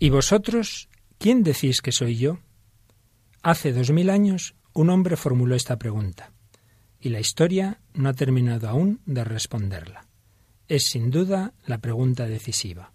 [0.00, 0.88] ¿Y vosotros
[1.18, 2.38] quién decís que soy yo?
[3.42, 6.32] Hace dos mil años un hombre formuló esta pregunta,
[7.00, 10.06] y la historia no ha terminado aún de responderla.
[10.68, 12.92] Es sin duda la pregunta decisiva.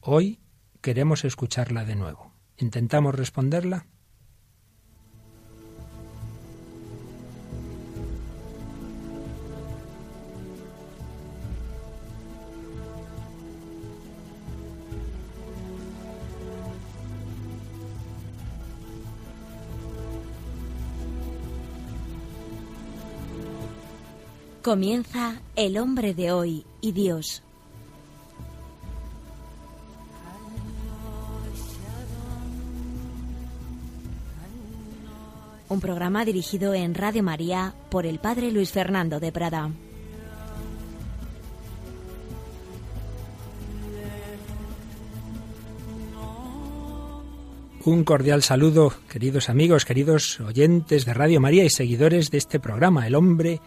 [0.00, 0.40] Hoy
[0.80, 2.32] queremos escucharla de nuevo.
[2.56, 3.86] ¿Intentamos responderla?
[24.62, 27.42] Comienza El hombre de hoy y Dios.
[35.68, 39.72] Un programa dirigido en Radio María por el Padre Luis Fernando de Prada.
[47.84, 53.08] Un cordial saludo, queridos amigos, queridos oyentes de Radio María y seguidores de este programa,
[53.08, 53.60] El hombre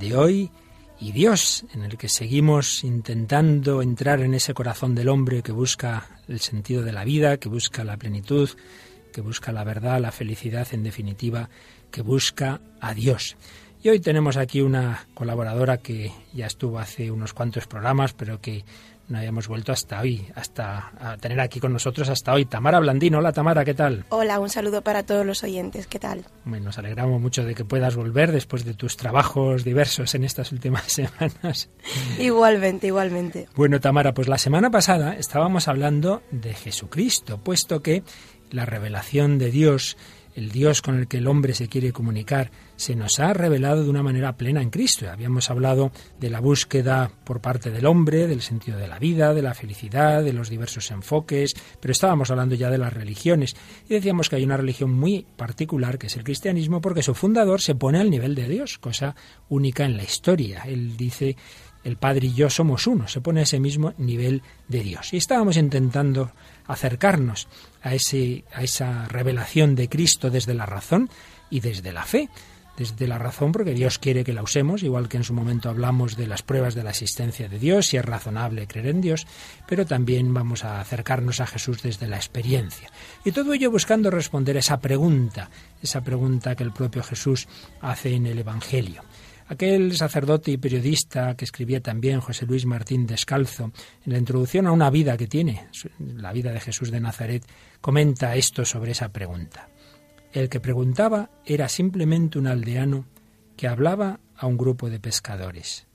[0.00, 0.50] de hoy
[0.98, 6.08] y Dios, en el que seguimos intentando entrar en ese corazón del hombre que busca
[6.26, 8.50] el sentido de la vida, que busca la plenitud,
[9.12, 11.48] que busca la verdad, la felicidad, en definitiva,
[11.90, 13.36] que busca a Dios.
[13.82, 18.64] Y hoy tenemos aquí una colaboradora que ya estuvo hace unos cuantos programas, pero que
[19.10, 22.44] no habíamos vuelto hasta hoy, hasta a tener aquí con nosotros hasta hoy.
[22.44, 24.04] Tamara Blandino, hola Tamara, ¿qué tal?
[24.08, 26.24] Hola, un saludo para todos los oyentes, ¿qué tal?
[26.44, 30.52] Bueno, nos alegramos mucho de que puedas volver después de tus trabajos diversos en estas
[30.52, 31.68] últimas semanas.
[32.18, 33.48] Igualmente, igualmente.
[33.56, 38.04] Bueno, Tamara, pues la semana pasada estábamos hablando de Jesucristo, puesto que
[38.50, 39.96] la revelación de Dios
[40.34, 43.90] el Dios con el que el hombre se quiere comunicar, se nos ha revelado de
[43.90, 45.10] una manera plena en Cristo.
[45.10, 49.42] Habíamos hablado de la búsqueda por parte del hombre, del sentido de la vida, de
[49.42, 53.56] la felicidad, de los diversos enfoques, pero estábamos hablando ya de las religiones
[53.88, 57.60] y decíamos que hay una religión muy particular que es el cristianismo porque su fundador
[57.60, 59.14] se pone al nivel de Dios, cosa
[59.48, 60.62] única en la historia.
[60.66, 61.36] Él dice
[61.84, 65.12] el Padre y yo somos uno, se pone a ese mismo nivel de Dios.
[65.12, 66.32] Y estábamos intentando
[66.66, 67.48] acercarnos
[67.82, 71.10] a, ese, a esa revelación de Cristo desde la razón
[71.50, 72.28] y desde la fe.
[72.76, 76.16] Desde la razón porque Dios quiere que la usemos, igual que en su momento hablamos
[76.16, 79.26] de las pruebas de la existencia de Dios, si es razonable creer en Dios,
[79.68, 82.90] pero también vamos a acercarnos a Jesús desde la experiencia.
[83.22, 85.50] Y todo ello buscando responder esa pregunta,
[85.82, 87.48] esa pregunta que el propio Jesús
[87.82, 89.02] hace en el Evangelio.
[89.50, 93.72] Aquel sacerdote y periodista que escribía también José Luis Martín Descalzo,
[94.04, 95.66] en la introducción a una vida que tiene,
[95.98, 97.44] la vida de Jesús de Nazaret,
[97.80, 99.68] comenta esto sobre esa pregunta.
[100.32, 103.06] El que preguntaba era simplemente un aldeano
[103.56, 105.88] que hablaba a un grupo de pescadores.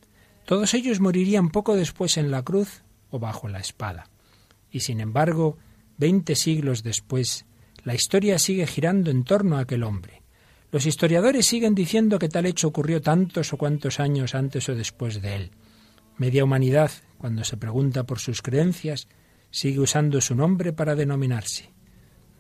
[0.43, 4.09] Todos ellos morirían poco después en la cruz o bajo la espada.
[4.69, 5.57] Y sin embargo,
[5.97, 7.45] veinte siglos después,
[7.85, 10.24] la historia sigue girando en torno a aquel hombre
[10.75, 15.21] los historiadores siguen diciendo que tal hecho ocurrió tantos o cuantos años antes o después
[15.21, 15.51] de él.
[16.17, 19.07] Media humanidad, cuando se pregunta por sus creencias,
[19.51, 21.71] sigue usando su nombre para denominarse.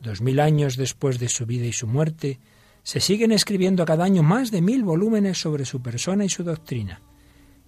[0.03, 2.41] Dos mil años después de su vida y su muerte,
[2.83, 7.01] se siguen escribiendo cada año más de mil volúmenes sobre su persona y su doctrina.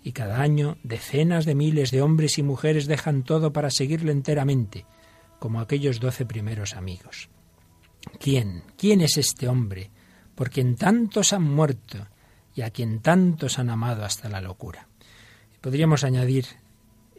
[0.04, 4.86] Y cada año decenas de miles de hombres y mujeres dejan todo para seguirle enteramente,
[5.40, 7.30] como aquellos doce primeros amigos.
[8.20, 8.64] ¿Quién?
[8.76, 9.92] ¿Quién es este hombre?
[10.38, 12.06] Por quien tantos han muerto
[12.54, 14.88] y a quien tantos han amado hasta la locura.
[15.62, 16.46] Podríamos añadir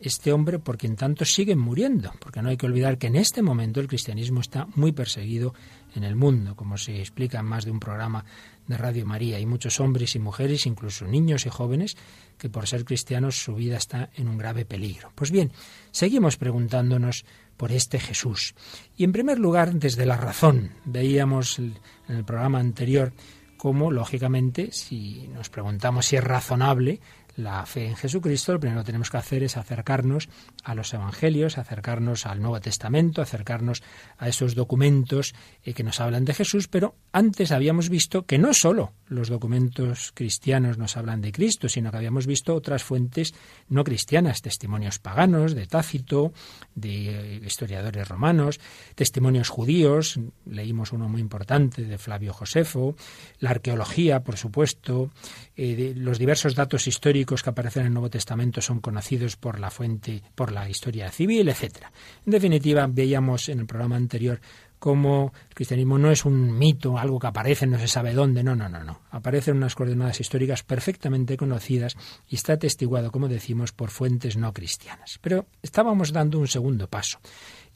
[0.00, 3.42] este hombre por quien tantos siguen muriendo, porque no hay que olvidar que en este
[3.42, 5.54] momento el cristianismo está muy perseguido
[5.94, 8.24] en el mundo, como se explica en más de un programa
[8.66, 9.38] de Radio María.
[9.38, 11.96] Hay muchos hombres y mujeres, incluso niños y jóvenes,
[12.36, 15.10] que por ser cristianos su vida está en un grave peligro.
[15.14, 15.52] Pues bien,
[15.90, 17.24] seguimos preguntándonos
[17.56, 18.54] por este Jesús.
[18.96, 20.70] Y en primer lugar, desde la razón.
[20.84, 21.74] Veíamos en
[22.08, 23.12] el programa anterior
[23.56, 27.00] cómo, lógicamente, si nos preguntamos si es razonable
[27.38, 30.28] la fe en Jesucristo, lo primero que tenemos que hacer es acercarnos
[30.64, 33.82] a los Evangelios, acercarnos al Nuevo Testamento, acercarnos
[34.18, 38.52] a esos documentos eh, que nos hablan de Jesús, pero antes habíamos visto que no
[38.52, 43.32] solo los documentos cristianos nos hablan de Cristo, sino que habíamos visto otras fuentes
[43.68, 46.32] no cristianas, testimonios paganos, de Tácito,
[46.74, 48.58] de historiadores romanos,
[48.96, 52.96] testimonios judíos, leímos uno muy importante de Flavio Josefo,
[53.38, 55.10] la arqueología, por supuesto,
[55.60, 59.72] eh, los diversos datos históricos que aparecen en el Nuevo Testamento son conocidos por la
[59.72, 61.90] fuente, por la historia civil, etcétera.
[62.24, 64.40] En definitiva, veíamos en el programa anterior
[64.78, 68.54] cómo el cristianismo no es un mito, algo que aparece no se sabe dónde, no,
[68.54, 69.00] no, no, no.
[69.10, 71.96] Aparecen unas coordenadas históricas perfectamente conocidas
[72.28, 75.18] y está atestiguado, como decimos, por fuentes no cristianas.
[75.20, 77.18] Pero estábamos dando un segundo paso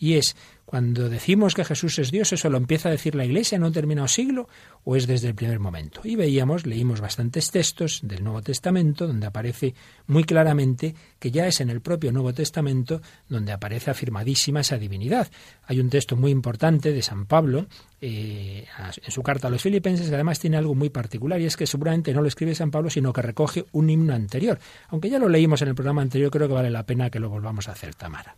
[0.03, 0.35] Y es
[0.65, 3.71] cuando decimos que Jesús es Dios, ¿eso lo empieza a decir la Iglesia en un
[3.71, 4.49] determinado siglo
[4.83, 6.01] o es desde el primer momento?
[6.03, 9.77] Y veíamos, leímos bastantes textos del Nuevo Testamento donde aparece
[10.09, 15.31] muy claramente que ya es en el propio Nuevo Testamento donde aparece afirmadísima esa divinidad.
[15.67, 17.69] Hay un texto muy importante de San Pablo
[18.01, 18.67] eh,
[19.05, 21.69] en su carta a los filipenses que además tiene algo muy particular y es que
[21.69, 24.59] seguramente no lo escribe San Pablo sino que recoge un himno anterior.
[24.89, 27.31] Aunque ya lo leímos en el programa anterior, creo que vale la pena que lo
[27.31, 28.35] volvamos a hacer, Tamara.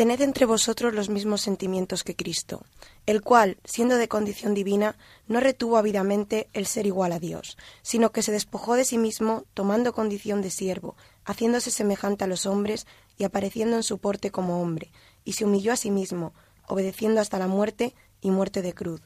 [0.00, 2.64] Tened entre vosotros los mismos sentimientos que Cristo,
[3.04, 4.96] el cual, siendo de condición divina,
[5.28, 9.44] no retuvo ávidamente el ser igual a Dios, sino que se despojó de sí mismo,
[9.52, 12.86] tomando condición de siervo, haciéndose semejante a los hombres
[13.18, 14.90] y apareciendo en su porte como hombre,
[15.22, 16.32] y se humilló a sí mismo,
[16.66, 19.02] obedeciendo hasta la muerte y muerte de cruz,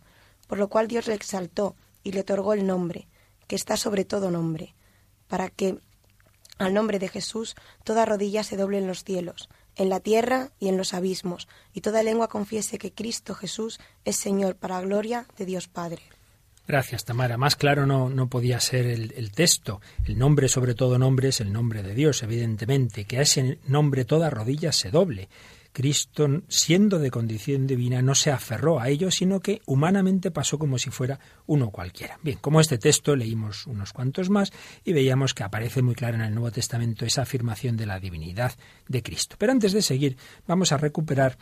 [0.46, 1.74] por lo cual Dios le exaltó
[2.04, 3.08] y le otorgó el nombre,
[3.48, 4.76] que está sobre todo nombre,
[5.26, 5.76] para que,
[6.58, 10.68] al nombre de Jesús, toda rodilla se doble en los cielos, en la tierra y
[10.68, 15.46] en los abismos, y toda lengua confiese que Cristo Jesús es Señor para gloria de
[15.46, 16.02] Dios Padre.
[16.66, 17.36] Gracias, Tamara.
[17.36, 19.82] Más claro no, no podía ser el, el, texto.
[20.06, 24.06] El nombre sobre todo nombre es el nombre de Dios, evidentemente, que a ese nombre
[24.06, 25.28] toda rodilla se doble.
[25.74, 30.78] Cristo, siendo de condición divina, no se aferró a ello, sino que humanamente pasó como
[30.78, 32.16] si fuera uno cualquiera.
[32.22, 34.52] Bien, como este texto leímos unos cuantos más
[34.84, 38.52] y veíamos que aparece muy clara en el Nuevo Testamento esa afirmación de la divinidad
[38.86, 39.34] de Cristo.
[39.36, 40.16] Pero antes de seguir,
[40.46, 41.36] vamos a recuperar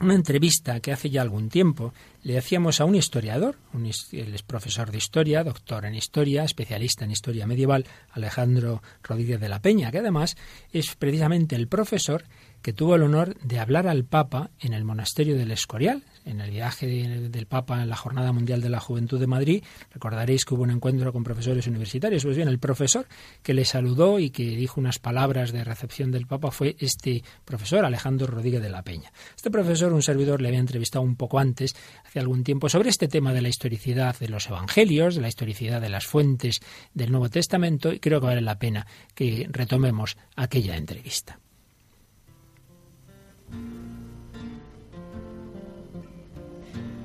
[0.00, 4.98] una entrevista que hace ya algún tiempo le hacíamos a un historiador, es profesor de
[4.98, 10.36] historia, doctor en historia, especialista en historia medieval, Alejandro Rodríguez de la Peña, que además
[10.72, 12.24] es precisamente el profesor
[12.64, 16.50] que tuvo el honor de hablar al Papa en el monasterio del Escorial, en el
[16.50, 19.62] viaje del Papa en la Jornada Mundial de la Juventud de Madrid.
[19.92, 22.24] Recordaréis que hubo un encuentro con profesores universitarios.
[22.24, 23.06] Pues bien, el profesor
[23.42, 27.84] que le saludó y que dijo unas palabras de recepción del Papa fue este profesor,
[27.84, 29.12] Alejandro Rodríguez de la Peña.
[29.36, 31.76] Este profesor, un servidor, le había entrevistado un poco antes,
[32.06, 35.82] hace algún tiempo, sobre este tema de la historicidad de los evangelios, de la historicidad
[35.82, 36.60] de las fuentes
[36.94, 41.38] del Nuevo Testamento, y creo que vale la pena que retomemos aquella entrevista.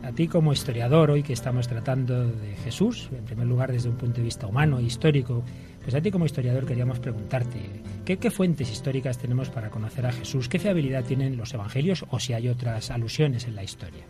[0.03, 3.95] A ti como historiador, hoy que estamos tratando de Jesús, en primer lugar desde un
[3.95, 5.43] punto de vista humano e histórico,
[5.83, 7.59] pues a ti como historiador queríamos preguntarte,
[8.05, 10.49] ¿qué, ¿qué, fuentes históricas tenemos para conocer a Jesús?
[10.49, 14.03] ¿Qué fiabilidad tienen los evangelios o si hay otras alusiones en la historia?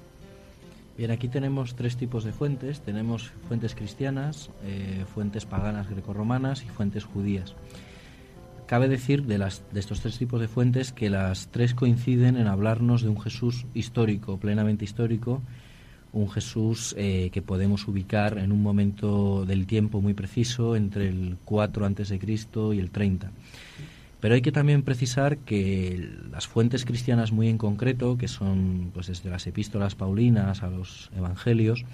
[0.99, 2.81] Bien, aquí tenemos tres tipos de fuentes.
[2.81, 7.55] Tenemos fuentes cristianas, eh, fuentes paganas grecorromanas y fuentes judías.
[8.69, 12.45] Cabe decir de, las, de estos tres tipos de fuentes que las tres coinciden en
[12.45, 15.41] hablarnos de un Jesús histórico, plenamente histórico,
[16.13, 21.37] un Jesús eh, que podemos ubicar en un momento del tiempo muy preciso entre el
[21.45, 23.31] 4 antes de Cristo y el 30.
[24.19, 29.07] Pero hay que también precisar que las fuentes cristianas muy en concreto, que son pues
[29.07, 31.85] desde las epístolas paulinas a los evangelios,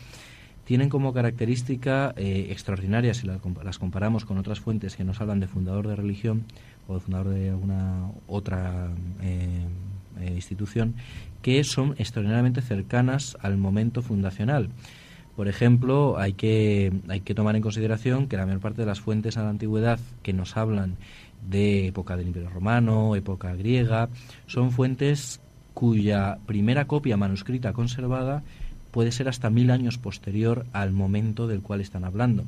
[0.65, 5.47] tienen como característica eh, extraordinaria, si las comparamos con otras fuentes que nos hablan de
[5.47, 6.43] fundador de religión
[6.87, 8.89] o de fundador de alguna otra
[9.21, 9.65] eh,
[10.19, 10.95] eh, institución,
[11.41, 14.69] que son extraordinariamente cercanas al momento fundacional.
[15.35, 19.01] Por ejemplo, hay que, hay que tomar en consideración que la mayor parte de las
[19.01, 20.95] fuentes a la antigüedad que nos hablan
[21.47, 24.09] de época del Imperio Romano, época griega,
[24.47, 25.41] son fuentes
[25.75, 28.43] cuya primera copia manuscrita conservada
[28.95, 32.45] puede ser hasta mil años posterior al momento del cual están hablando.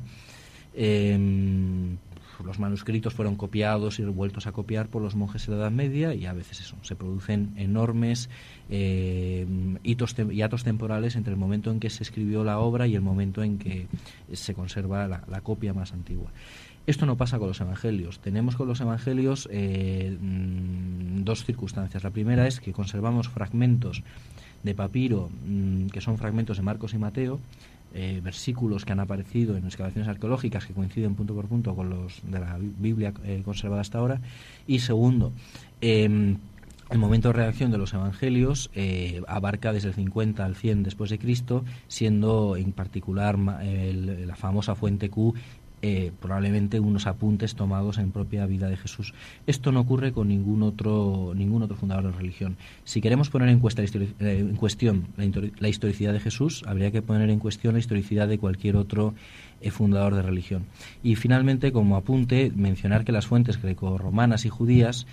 [0.72, 1.98] Em,
[2.42, 6.14] los manuscritos fueron copiados y vueltos a copiar por los monjes en la Edad Media
[6.14, 8.30] y a veces eso, se producen enormes
[8.70, 12.94] em, hitos y atos temporales entre el momento en que se escribió la obra y
[12.94, 13.86] el momento en que
[14.32, 16.30] se conserva la, copia más antigua.
[16.86, 18.20] Esto no pasa con los evangelios.
[18.20, 20.87] Tenemos con los evangelios eh, mm,
[21.24, 22.04] dos circunstancias.
[22.04, 24.02] La primera es que conservamos fragmentos
[24.62, 27.40] de papiro, mm, que son fragmentos de Marcos y Mateo,
[27.94, 32.20] eh, versículos que han aparecido en excavaciones arqueológicas que coinciden punto por punto con los
[32.22, 34.20] de la Biblia eh, conservada hasta ahora.
[34.66, 35.32] Y segundo,
[35.80, 36.36] em,
[36.90, 41.08] el momento de reacción de los evangelios eh, abarca desde el 50 al 100 después
[41.08, 45.34] de Cristo, siendo en particular la famosa fuente Q
[45.80, 49.14] eh, probablemente unos apuntes tomados en propia vida de Jesús.
[49.46, 52.56] Esto no ocurre con ningún otro, ningún otro fundador de religión.
[52.82, 57.38] Si queremos poner en, eh, en cuestión la, historicidad de Jesús, habría que poner en
[57.38, 59.14] cuestión la historicidad de cualquier otro
[59.60, 60.64] eh, fundador de religión.
[61.04, 65.06] Y finalmente, como apunte, mencionar que las fuentes greco-romanas y judías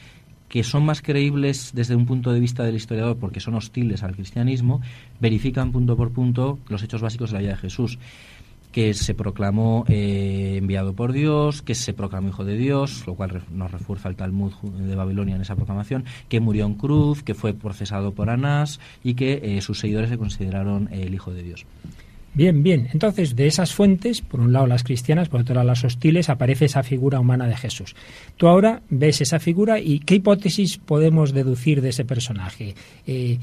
[0.50, 4.16] que son más creíbles desde un punto de vista del historiador porque son hostiles al
[4.16, 4.82] cristianismo,
[5.20, 7.98] verifican punto por punto los hechos básicos de la vida de Jesús
[8.76, 13.42] que se proclamó eh, enviado por Dios, que se proclamó hijo de Dios, lo cual
[13.50, 17.54] nos refuerza el Talmud de Babilonia en esa proclamación, que murió en cruz, que fue
[17.54, 21.66] procesado por Anás y que eh, sus seguidores se consideraron el hijo de Dios.
[22.36, 22.90] Bien, bien.
[22.92, 26.66] Entonces, de esas fuentes, por un lado las cristianas, por otro lado las hostiles, aparece
[26.66, 27.96] esa figura humana de Jesús.
[28.36, 32.76] Tú ahora ves esa figura y ¿qué hipótesis podemos deducir de ese personaje?
[33.08, 33.40] Eh,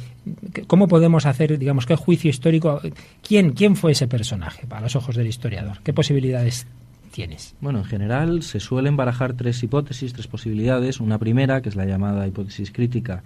[0.67, 2.83] ¿Cómo podemos hacer, digamos, qué juicio histórico?
[3.27, 5.79] ¿Quién, ¿Quién fue ese personaje para los ojos del historiador?
[5.83, 6.67] ¿Qué posibilidades
[7.13, 7.55] tienes?
[7.63, 11.01] Bueno, en general se suelen barajar tres hipótesis, tres posibilidades.
[11.01, 13.23] Una primera, que es la llamada hipótesis crítica,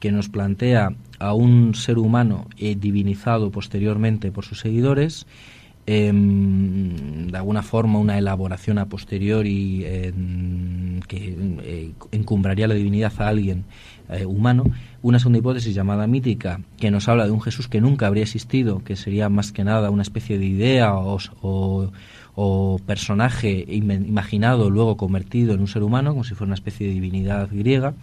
[0.00, 5.26] que nos plantea a un ser humano eh, divinizado posteriormente por sus seguidores,
[5.86, 9.84] em, de alguna forma una elaboración a posteriori
[11.06, 13.64] que eh, encumbraría la divinidad a alguien
[14.08, 14.64] eh, humano,
[15.02, 18.82] una segunda hipótesis llamada mítica que nos habla de un Jesús que nunca habría existido,
[18.82, 21.18] que sería más que nada una especie de idea o,
[22.34, 26.94] o personaje imaginado luego convertido en un ser humano, como si fuera una especie de
[26.94, 27.94] divinidad griega.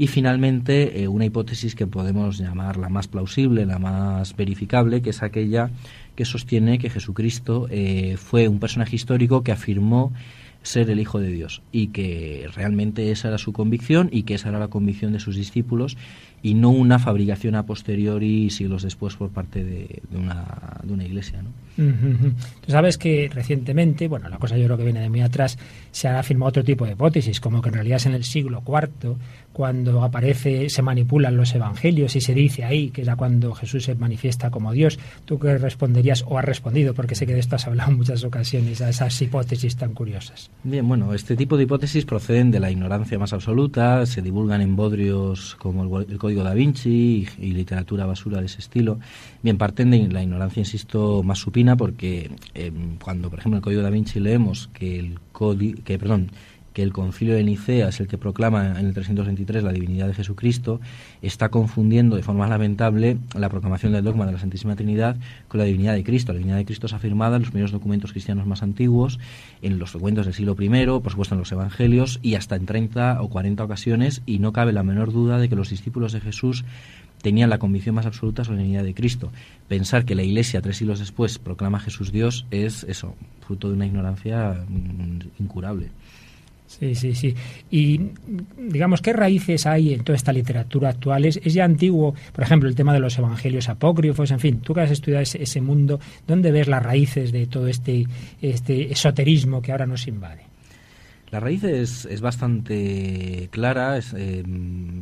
[0.00, 5.10] Y finalmente, eh, una hipótesis que podemos llamar la más plausible, la más verificable, que
[5.10, 5.68] es aquella
[6.16, 10.14] que sostiene que Jesucristo eh, fue un personaje histórico que afirmó
[10.62, 14.48] ser el Hijo de Dios y que realmente esa era su convicción y que esa
[14.48, 15.98] era la convicción de sus discípulos
[16.42, 21.42] y no una fabricación a posteriori siglos después por parte de, una, de una iglesia.
[21.42, 21.50] ¿no?
[21.76, 25.58] Tú sabes que recientemente, bueno, la cosa yo creo que viene de muy atrás,
[25.90, 28.62] se ha afirmado otro tipo de hipótesis, como que en realidad es en el siglo
[28.66, 29.16] IV
[29.52, 33.94] cuando aparece, se manipulan los evangelios y se dice ahí que era cuando Jesús se
[33.94, 34.98] manifiesta como Dios.
[35.24, 36.94] ¿Tú qué responderías o has respondido?
[36.94, 40.50] Porque sé que de esto has hablado en muchas ocasiones, a esas hipótesis tan curiosas.
[40.62, 44.76] Bien, bueno, este tipo de hipótesis proceden de la ignorancia más absoluta, se divulgan en
[44.76, 49.00] bodrios como el, Código da Vinci y, literatura basura de ese estilo.
[49.42, 52.70] Bien, parten de la ignorancia, insisto, más supina porque eh,
[53.02, 56.30] cuando, por ejemplo, el Código da Vinci leemos que el código, que, perdón,
[56.72, 60.14] que el concilio de Nicea es el que proclama en el 323 la divinidad de
[60.14, 60.80] Jesucristo,
[61.22, 65.16] está confundiendo de forma lamentable la proclamación del dogma de la Santísima Trinidad
[65.48, 66.32] con la divinidad de Cristo.
[66.32, 69.18] La divinidad de Cristo es afirmada en los primeros documentos cristianos más antiguos,
[69.62, 73.22] en los documentos del siglo I, por supuesto en los evangelios y hasta en 30
[73.22, 76.64] o 40 ocasiones, y no cabe la menor duda de que los discípulos de Jesús
[77.20, 79.30] tenían la convicción más absoluta sobre la divinidad de Cristo.
[79.68, 83.14] Pensar que la Iglesia tres siglos después proclama a Jesús Dios es eso,
[83.46, 85.90] fruto de una ignorancia mm, incurable.
[86.70, 87.34] Sí, sí, sí.
[87.68, 88.00] Y
[88.56, 91.24] digamos, ¿qué raíces hay en toda esta literatura actual?
[91.24, 94.30] ¿Es, ya antiguo, por ejemplo, el tema de los evangelios apócrifos?
[94.30, 95.98] En fin, tú que has estudiado ese, mundo,
[96.28, 98.06] ¿dónde ves las raíces de todo este,
[98.40, 100.49] este esoterismo que ahora nos invade?
[101.30, 104.00] La raíz es, es bastante clara.
[104.16, 104.42] Eh,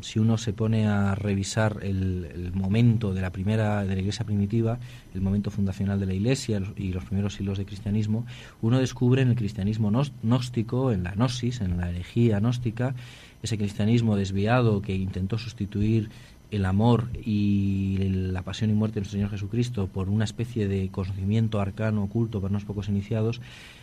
[0.03, 4.79] si uno se pone a revisar el, momento de la primera de la Iglesia primitiva,
[5.15, 8.27] el momento fundacional de la Iglesia y los primeros siglos de cristianismo,
[8.61, 9.91] uno descubre en el cristianismo
[10.23, 12.95] gnóstico, en la gnosis, en la herejía gnóstica,
[13.43, 16.11] ese cristianismo desviado que intentó sustituir
[16.51, 20.89] el amor y la pasión y muerte de nuestro Señor Jesucristo por una especie de
[20.91, 23.41] conocimiento arcano oculto para unos pocos iniciados,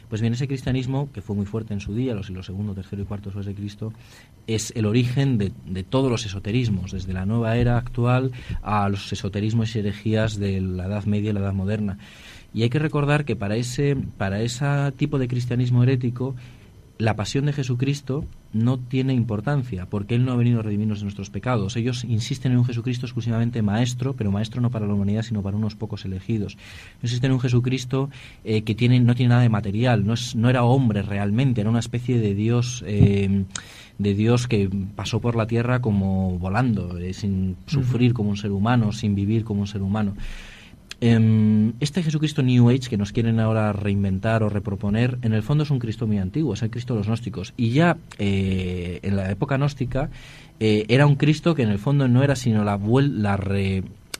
[0.09, 3.01] pues bien, ese cristianismo, que fue muy fuerte en su día, los siglos segundo, tercero
[3.01, 3.93] y cuarto después de Cristo,
[4.47, 8.31] es el origen de, de, todos los esoterismos, desde la nueva era actual
[8.62, 11.97] a los esoterismos y herejías de la Edad Media y la Edad Moderna.
[12.53, 16.35] Y hay que recordar que para ese, para ese tipo de cristianismo herético,
[16.97, 18.24] la pasión de Jesucristo
[18.55, 21.75] no tiene importancia, porque Él no ha venido a redimirnos de nuestros pecados.
[21.75, 25.57] Ellos insisten en un Jesucristo exclusivamente maestro, pero maestro no para la humanidad, sino para
[25.57, 26.57] unos pocos elegidos.
[27.03, 28.09] Insisten en un Jesucristo
[28.45, 31.69] eh, que tiene, no tiene nada de material, no, es, no era hombre realmente, era
[31.69, 32.83] una especie de Dios.
[32.88, 33.43] Eh,
[33.97, 38.51] de Dios que pasó por la tierra como volando, eh, sin sufrir como un ser
[38.51, 40.15] humano, sin vivir como un ser humano.
[41.01, 45.63] Em, este Jesucristo New Age que nos quieren ahora reinventar o reproponer, en el fondo
[45.63, 47.53] es un Cristo muy antiguo, es el Cristo de los gnósticos.
[47.57, 50.09] Y ya eh, en la época gnóstica
[50.59, 53.37] eh, era un Cristo que en el fondo no era sino la, la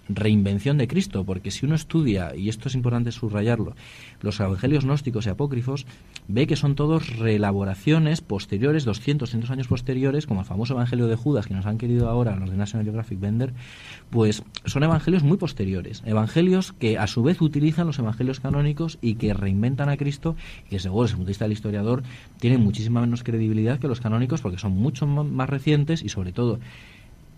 [0.10, 3.76] reinvención de Cristo, porque si uno estudia, y esto es importante subrayarlo,
[4.22, 5.86] los evangelios gnósticos y apócrifos,
[6.28, 11.16] ve que son todos reelaboraciones posteriores, 200, 300 años posteriores, como el famoso evangelio de
[11.16, 13.54] Judas que nos han querido ahora los de National Geographic vender,
[14.10, 19.16] pues son evangelios muy posteriores, evangelios que a su vez utilizan los evangelios canónicos y
[19.16, 20.36] que reinventan a Cristo
[20.66, 22.04] y que según desde el punto de vista del historiador
[22.40, 26.60] tienen muchísima menos credibilidad que los canónicos porque son mucho más recientes y sobre todo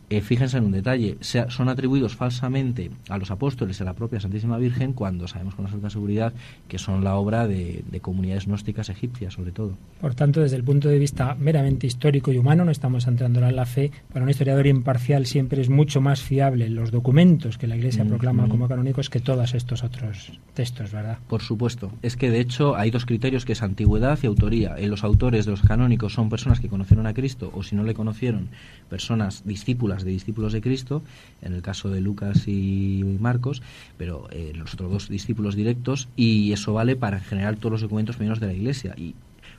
[0.09, 4.21] eh, fíjense en un detalle, son atribuidos falsamente a los apóstoles y a la propia
[4.21, 6.33] Santísima Virgen cuando sabemos con absoluta seguridad
[6.69, 9.73] que son la obra de, comunidades gnósticas egipcias, sobre todo.
[9.99, 13.55] Por tanto, desde el punto de vista meramente histórico y humano, no estamos entrando en
[13.55, 13.91] la fe.
[14.13, 18.47] Para un historiador imparcial siempre es mucho más fiable los documentos que la Iglesia proclama
[18.47, 21.17] como canónicos que todos estos otros textos, ¿verdad?
[21.27, 21.91] Por supuesto.
[22.01, 24.75] Es que, de hecho, hay dos criterios que es antigüedad y autoría.
[24.77, 27.83] En los autores de los canónicos son personas que conocieron a Cristo o, si no
[27.83, 28.49] le conocieron,
[28.89, 31.03] personas discípulas de discípulos de Cristo,
[31.41, 33.61] en el caso de Lucas y Marcos,
[33.97, 37.81] pero eh, los otros dos discípulos directos, y eso vale para en general todos los
[37.81, 38.93] documentos menos de la Iglesia.
[38.97, 39.15] Y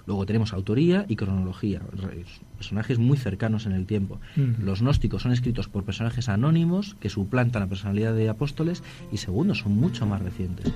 [0.06, 1.80] luego tenemos autoría y cronología,
[2.56, 4.20] personajes muy cercanos en el tiempo.
[4.62, 9.54] Los gnósticos son escritos por personajes anónimos que suplantan la personalidad de apóstoles, y segundo,
[9.54, 10.72] son mucho más recientes.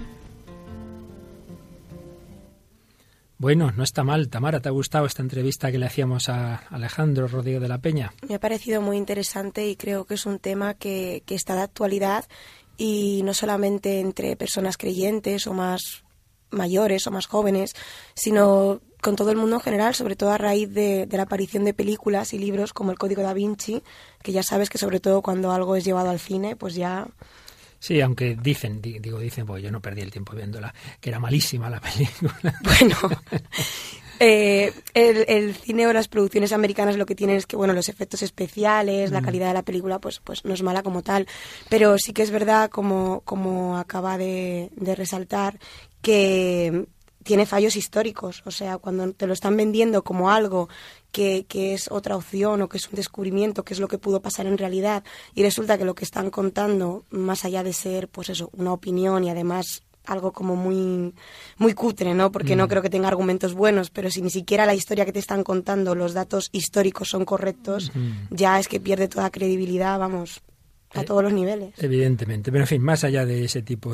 [3.43, 4.29] Bueno, no está mal.
[4.29, 8.15] Tamara, ¿te ha gustado esta entrevista que le hacíamos a Alejandro Rodrigo de la Peña?
[8.29, 12.25] Me ha parecido muy interesante y creo que es un tema que, está de actualidad
[12.77, 16.05] y no solamente entre personas creyentes o más
[16.53, 17.75] mayores o más jóvenes,
[18.15, 21.65] sino con todo el mundo en general, sobre todo a raíz de, de, la aparición
[21.65, 23.83] de películas y libros como El Código da Vinci,
[24.23, 27.09] que ya sabes que sobre todo cuando algo es llevado al cine, pues ya
[27.83, 31.69] Sí, aunque dicen, digo dicen, porque yo no perdí el tiempo viéndola, que era malísima
[31.69, 32.55] la película.
[32.63, 32.97] Bueno,
[34.21, 38.23] eh, el, cine o las producciones americanas lo que tienen es que, bueno, los efectos
[38.23, 39.25] especiales, la mm.
[39.25, 41.27] calidad de la película, pues, pues no es mala como tal.
[41.69, 45.59] Pero sí que es verdad, como, como acaba de, de resaltar,
[46.03, 46.87] que
[47.23, 48.43] tiene fallos históricos.
[48.45, 50.69] O sea, cuando te lo están vendiendo como algo
[51.11, 54.47] que, es otra opción o que es un descubrimiento, que es lo que pudo pasar
[54.47, 58.51] en realidad, y resulta que lo que están contando, más allá de ser, pues eso,
[58.53, 61.15] una opinión y además algo como muy
[61.59, 62.33] muy cutre, ¿no?
[62.33, 62.69] Porque no mm.
[62.69, 65.95] creo que tenga argumentos buenos, pero si ni siquiera la historia que te están contando,
[65.95, 67.93] los datos históricos son correctos,
[68.31, 70.43] ya es que pierde toda credibilidad, vamos,
[70.95, 71.75] a eh, todos los niveles.
[71.79, 73.93] Evidentemente, pero en fin, más allá de ese tipo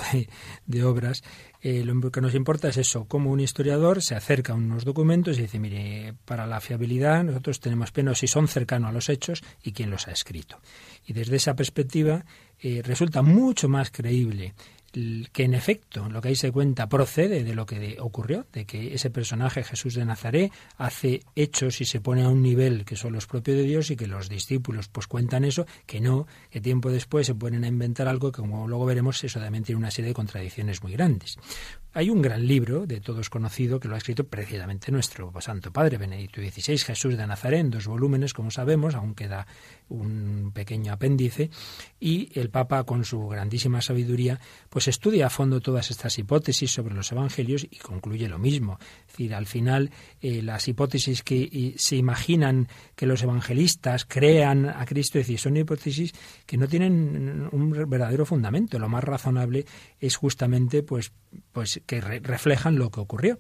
[0.67, 1.23] de obras,
[1.61, 5.39] eh, lo que nos importa es eso, cómo un historiador se acerca a unos documentos
[5.39, 9.43] y dice, mire, para la fiabilidad nosotros tenemos penos si son cercanos a los hechos
[9.63, 10.61] y quién los ha escrito.
[11.05, 12.25] Y desde esa perspectiva
[12.61, 14.55] eh, resulta mucho más creíble
[14.91, 18.95] que en efecto lo que ahí se cuenta procede de lo que ocurrió, de que
[18.95, 23.13] ese personaje Jesús de Nazaret hace hechos y se pone a un nivel que son
[23.13, 26.91] los propios de Dios y que los discípulos pues cuentan eso, que no, que tiempo
[26.91, 30.09] después se ponen a inventar algo que como luego veremos eso también tiene una serie
[30.09, 31.37] de contradicciones muy grandes.
[31.95, 35.97] Hay un gran libro de todos conocido que lo ha escrito precisamente nuestro Santo Padre
[35.97, 39.47] Benedicto XVI, Jesús de Nazaret, en dos volúmenes, como sabemos, aún queda
[39.89, 41.51] un pequeño apéndice,
[41.99, 46.95] y el Papa, con su grandísima sabiduría, pues estudia a fondo todas estas hipótesis sobre
[46.95, 48.79] los evangelios y concluye lo mismo.
[49.07, 54.85] Es decir, al final, eh, las hipótesis que se imaginan que los evangelistas crean a
[54.85, 56.13] Cristo, es decir, son hipótesis
[56.45, 58.79] que no tienen un verdadero fundamento.
[58.79, 59.65] Lo más razonable
[59.99, 61.13] es justamente, pues,
[61.53, 63.39] pues que reflejan lo que ocurrió.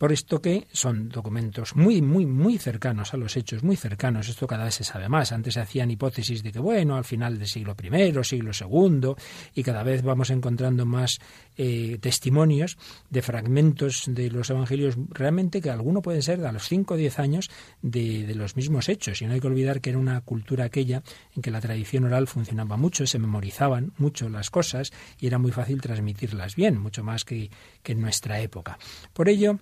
[0.00, 4.30] Por esto que son documentos muy, muy, muy cercanos a los hechos, muy cercanos.
[4.30, 5.30] Esto cada vez se sabe más.
[5.30, 9.12] Antes se hacían hipótesis de que, bueno, al final del siglo I, siglo II,
[9.54, 11.18] y cada vez vamos encontrando más
[11.58, 12.78] eh, testimonios
[13.10, 17.18] de fragmentos de los evangelios, realmente que alguno puede ser a los 5 o 10
[17.18, 17.50] años
[17.82, 19.20] de, de los mismos hechos.
[19.20, 21.02] Y no hay que olvidar que era una cultura aquella
[21.36, 25.52] en que la tradición oral funcionaba mucho, se memorizaban mucho las cosas y era muy
[25.52, 27.50] fácil transmitirlas bien, mucho más que,
[27.82, 28.78] que en nuestra época.
[29.12, 29.58] Por ello,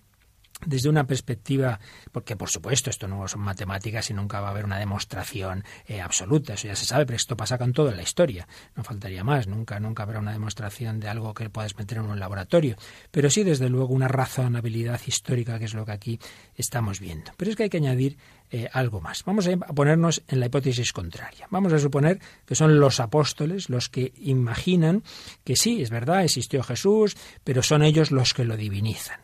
[0.66, 1.78] desde una perspectiva,
[2.12, 6.00] porque por supuesto esto no son matemáticas y nunca va a haber una demostración eh,
[6.00, 9.24] absoluta, eso ya se sabe, pero esto pasa con todo en la historia, no faltaría
[9.24, 12.76] más, nunca, nunca habrá una demostración de algo que puedas meter en un laboratorio,
[13.10, 16.20] pero sí desde luego una razonabilidad histórica que es lo que aquí
[16.56, 17.32] estamos viendo.
[17.36, 18.18] Pero es que hay que añadir
[18.50, 19.24] eh, algo más.
[19.24, 21.46] Vamos a ponernos en la hipótesis contraria.
[21.50, 25.02] Vamos a suponer que son los apóstoles los que imaginan
[25.44, 29.20] que sí, es verdad, existió Jesús, pero son ellos los que lo divinizan.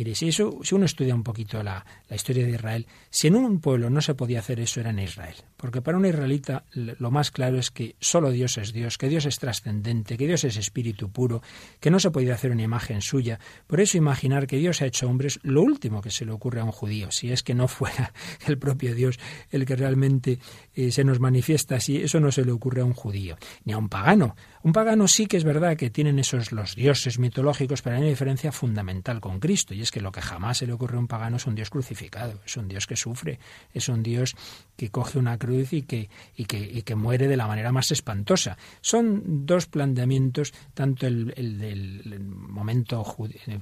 [0.00, 3.36] Mire, si, eso, si uno estudia un poquito la, la, historia de Israel, si en
[3.36, 5.34] un pueblo no se podía hacer eso, era en Israel.
[5.58, 9.26] Porque para un israelita lo más claro es que solo Dios es Dios, que Dios
[9.26, 11.42] es trascendente, que Dios es espíritu puro,
[11.80, 13.40] que no se podía hacer una imagen suya.
[13.66, 16.64] Por eso imaginar que Dios ha hecho hombres, lo último que se le ocurre a
[16.64, 18.14] un judío, si es que no fuera
[18.46, 19.18] el propio Dios
[19.50, 20.38] el que realmente
[20.74, 23.36] eh, se nos manifiesta así, eso no se le ocurre a un judío,
[23.66, 24.34] ni a un pagano.
[24.62, 28.10] Un pagano sí que es verdad que tienen esos los dioses mitológicos, pero hay una
[28.10, 31.06] diferencia fundamental con Cristo, y es que lo que jamás se le ocurre a un
[31.06, 33.38] pagano es un Dios crucificado, es un Dios que sufre,
[33.72, 34.36] es un Dios
[34.76, 37.90] que coge una cruz y que, y que, y que muere de la manera más
[37.90, 38.58] espantosa.
[38.82, 43.02] Son dos planteamientos, tanto el, el del momento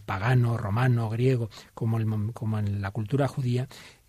[0.05, 3.69] pagano, romano, griego, como, el, como en la cultura judía,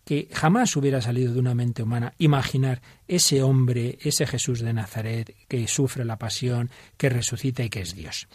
[0.09, 5.35] que jamás hubiera salido de una mente humana imaginar ese hombre, ese Jesús de Nazaret
[5.47, 8.27] que sufre la pasión, que resucita y que es Dios.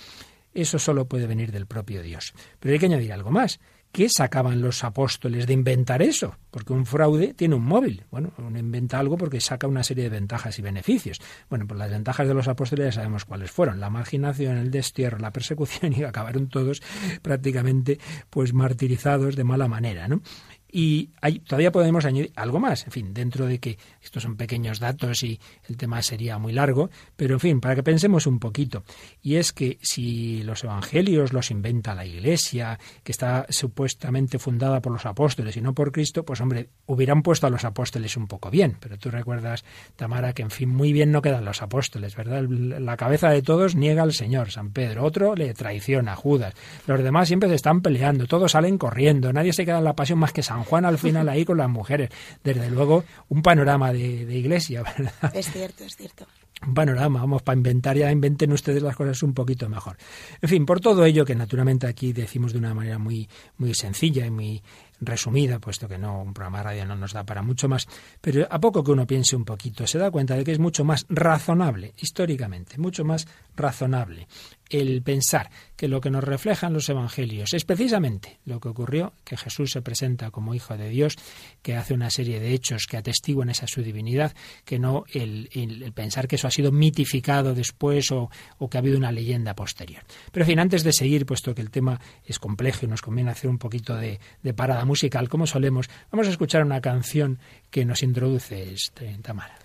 [0.55, 2.33] Eso solo puede venir del propio Dios.
[2.61, 3.59] Pero hay que añadir algo más.
[3.91, 6.37] ¿Qué sacaban los apóstoles de inventar eso?
[6.51, 8.05] Porque un fraude tiene un móvil.
[8.11, 11.21] Bueno, uno inventa algo porque saca una serie de ventajas y beneficios.
[11.49, 13.79] Bueno, pues las ventajas de los apóstoles ya sabemos cuáles fueron.
[13.79, 16.83] La marginación, el destierro, la persecución y acabaron todos
[17.23, 20.23] prácticamente pues martirizados de mala manera, ¿no?
[20.77, 21.11] Y
[21.47, 25.39] todavía podemos añadir algo más, en fin, dentro de que estos son pequeños datos y
[25.69, 28.83] el tema sería muy largo, pero en fin, para que pensemos un poquito.
[29.23, 34.93] Y es que si los evangelios los inventa la Iglesia, que está supuestamente fundada por
[34.93, 38.51] los apóstoles y no por Cristo, pues hombre, hubieran puesto a los apóstoles un poco
[38.51, 38.77] bien.
[38.81, 42.43] Pero tú recuerdas, Tamara, que en fin, muy bien no quedan los apóstoles, ¿verdad?
[42.49, 46.53] La cabeza de todos niega al Señor, San Pedro, otro le traiciona, Judas.
[46.89, 50.19] Los demás siempre se están peleando, todos salen corriendo, nadie se queda en la pasión
[50.19, 52.11] más que San Juan al final ahí con las mujeres.
[52.43, 55.37] Desde luego, un panorama de, de iglesia, ¿verdad?
[55.37, 56.27] Es cierto, es cierto
[56.67, 59.97] un panorama, vamos, para inventar, ya inventen ustedes las cosas un poquito mejor.
[60.41, 64.25] En fin, por todo ello, que naturalmente aquí decimos de una manera muy, muy sencilla
[64.27, 64.63] y muy
[65.01, 67.87] resumida, puesto que no, un programa de radio no nos da para mucho más,
[68.21, 70.85] pero a poco que uno piense un poquito, se da cuenta de que es mucho
[70.85, 74.27] más razonable, históricamente, mucho más razonable
[74.71, 79.37] el pensar que lo que nos reflejan los evangelios es precisamente lo que ocurrió, que
[79.37, 81.17] Jesús se presenta como Hijo de Dios,
[81.63, 86.29] que hace una serie de hechos que atestiguan esa su divinidad, que no el, pensar
[86.29, 88.31] que eso ha sido mitificado después o,
[88.71, 90.03] que ha habido una leyenda posterior.
[90.33, 93.31] Pero en fin, antes de seguir, puesto que el tema es complejo y nos conviene
[93.31, 97.39] hacer un poquito de, de parada musical, como solemos, vamos a escuchar una canción
[97.71, 99.59] que nos introduce este, Tamara.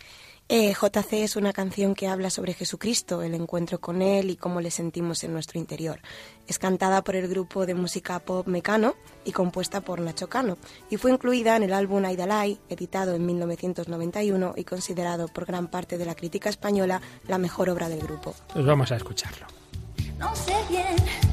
[0.52, 4.62] Eh, JC es una canción que habla sobre Jesucristo, el encuentro con Él y cómo
[4.62, 6.00] le sentimos en nuestro interior.
[6.48, 10.58] Es cantada por el grupo de música pop Mecano y compuesta por Nacho Cano,
[10.90, 16.00] y fue incluida en el álbum Aidalai, editado en 1991 y considerado por gran parte
[16.00, 18.34] de la crítica española la mejor obra del grupo.
[18.52, 19.46] Pues vamos a escucharlo.
[20.18, 21.29] No sé bien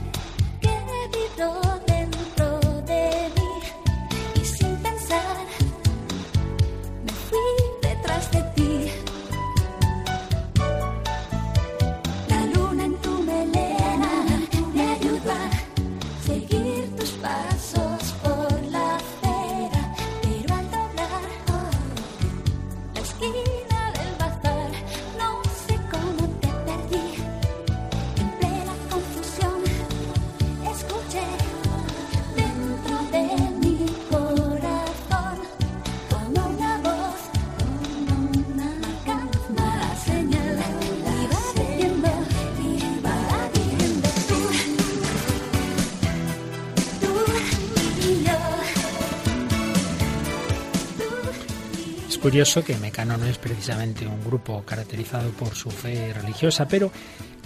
[52.26, 56.90] curioso que Mecano no es precisamente un grupo caracterizado por su fe religiosa, pero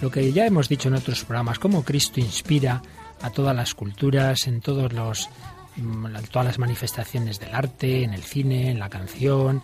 [0.00, 2.80] lo que ya hemos dicho en otros programas, cómo Cristo inspira
[3.20, 5.28] a todas las culturas, en todos los,
[5.76, 9.60] mm, todas las manifestaciones del arte, en el cine, en la canción,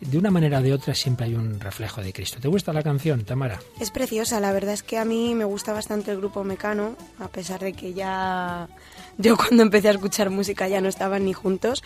[0.00, 2.38] de una manera o de otra siempre hay un reflejo de Cristo.
[2.40, 3.58] ¿Te gusta la canción, Tamara?
[3.80, 7.26] Es preciosa, la verdad es que a mí me gusta bastante el grupo Mecano, a
[7.26, 8.68] pesar de que ya
[9.18, 11.82] yo cuando empecé a escuchar música ya no estaban ni juntos,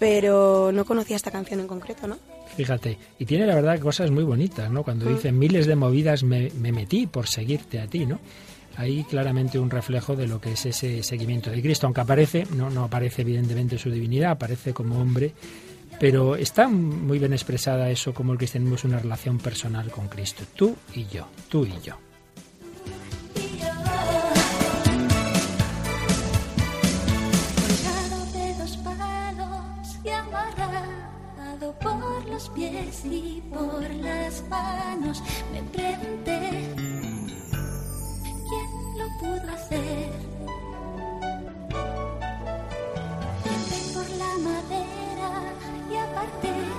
[0.00, 2.16] pero no conocía esta canción en concreto, ¿no?
[2.56, 4.82] Fíjate, y tiene la verdad cosas muy bonitas, ¿no?
[4.82, 5.14] Cuando mm.
[5.14, 8.18] dice miles de movidas me, metí por seguirte a ti, ¿no?
[8.76, 12.70] Ahí claramente un reflejo de lo que es ese seguimiento de Cristo, aunque aparece, no,
[12.70, 15.34] no aparece evidentemente su divinidad, aparece como hombre,
[16.00, 20.44] pero está muy bien expresada eso como el cristianismo es una relación personal con Cristo,
[20.56, 22.09] tú y yo, tú y yo.
[32.48, 35.22] Pies y por las manos
[35.52, 36.74] me pregunté
[38.48, 40.10] quién lo pudo hacer.
[43.44, 45.30] Entré por la madera
[45.90, 46.69] y aparte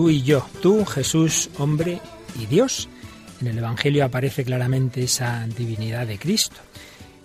[0.00, 2.00] tú y yo, tú, Jesús, hombre
[2.40, 2.88] y Dios.
[3.42, 6.56] En el Evangelio aparece claramente esa divinidad de Cristo.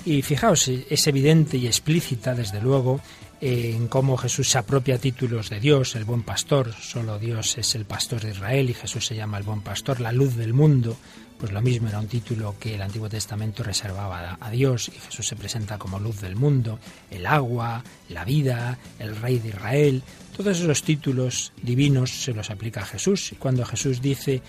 [0.04, 3.00] Y fijaos, es evidente y explícita, desde luego,
[3.40, 7.86] en cómo Jesús se apropia títulos de Dios, el buen pastor, solo Dios es el
[7.86, 10.98] pastor de Israel y Jesús se llama el buen pastor, la luz del mundo,
[11.40, 15.28] pues lo mismo era un título que el Antiguo Testamento reservaba a Dios y Jesús
[15.28, 20.04] se presenta como luz del mundo, el agua, la vida, el rey de Israel,
[20.36, 23.32] todos esos títulos divinos se los aplica a Jesús.
[23.32, 24.42] Y cuando Jesús dice,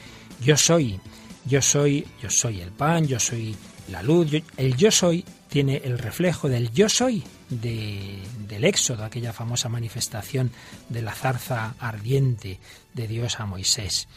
[0.43, 0.99] yo soy,
[1.45, 3.55] yo soy, yo soy el pan, yo soy
[3.91, 8.19] la luz, el yo soy tiene el reflejo del yo soy de,
[8.49, 10.51] del éxodo, aquella famosa manifestación
[10.89, 12.59] de la zarza ardiente
[12.95, 14.09] de Dios a Moisés.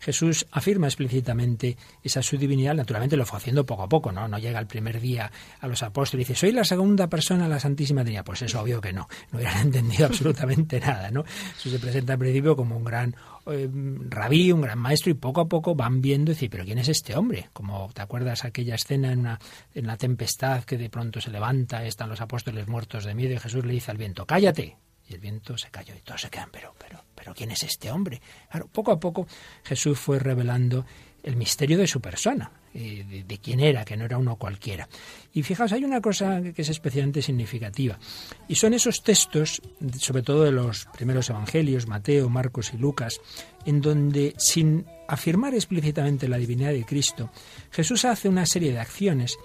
[0.00, 4.28] Jesús afirma explícitamente esa su divinidad, naturalmente lo fue haciendo poco a poco, ¿no?
[4.28, 5.30] No llega el primer día
[5.60, 8.24] a los apóstoles y dice, soy la segunda persona de la Santísima Trinidad.
[8.24, 11.24] Pues es obvio que no, no hubieran entendido absolutamente nada, ¿no?
[11.56, 13.14] Eso se presenta al principio como un gran
[13.46, 13.68] eh,
[14.08, 16.88] rabí, un gran maestro, y poco a poco van viendo y dicen, pero ¿quién es
[16.88, 17.48] este hombre?
[17.52, 19.38] Como te acuerdas aquella escena en, una,
[19.74, 23.38] en la tempestad que de pronto se levanta, están los apóstoles muertos de miedo y
[23.38, 24.76] Jesús le dice al viento, cállate,
[25.08, 27.90] y el viento se cayó y todos se quedan, pero, pero, pero ¿quién es este
[27.90, 28.20] hombre?
[28.50, 29.26] Claro, poco a poco
[29.64, 30.84] Jesús fue revelando
[31.22, 34.88] el misterio de su persona, eh, de, quién era, que no era uno cualquiera.
[35.32, 37.98] Y fijaos, hay una cosa que es especialmente significativa,
[38.46, 39.60] y son esos textos,
[39.98, 43.20] sobre todo de los primeros evangelios, Mateo, Marcos y Lucas,
[43.66, 47.30] en donde, sin afirmar explícitamente la divinidad de Cristo,
[47.70, 49.36] Jesús hace una serie de acciones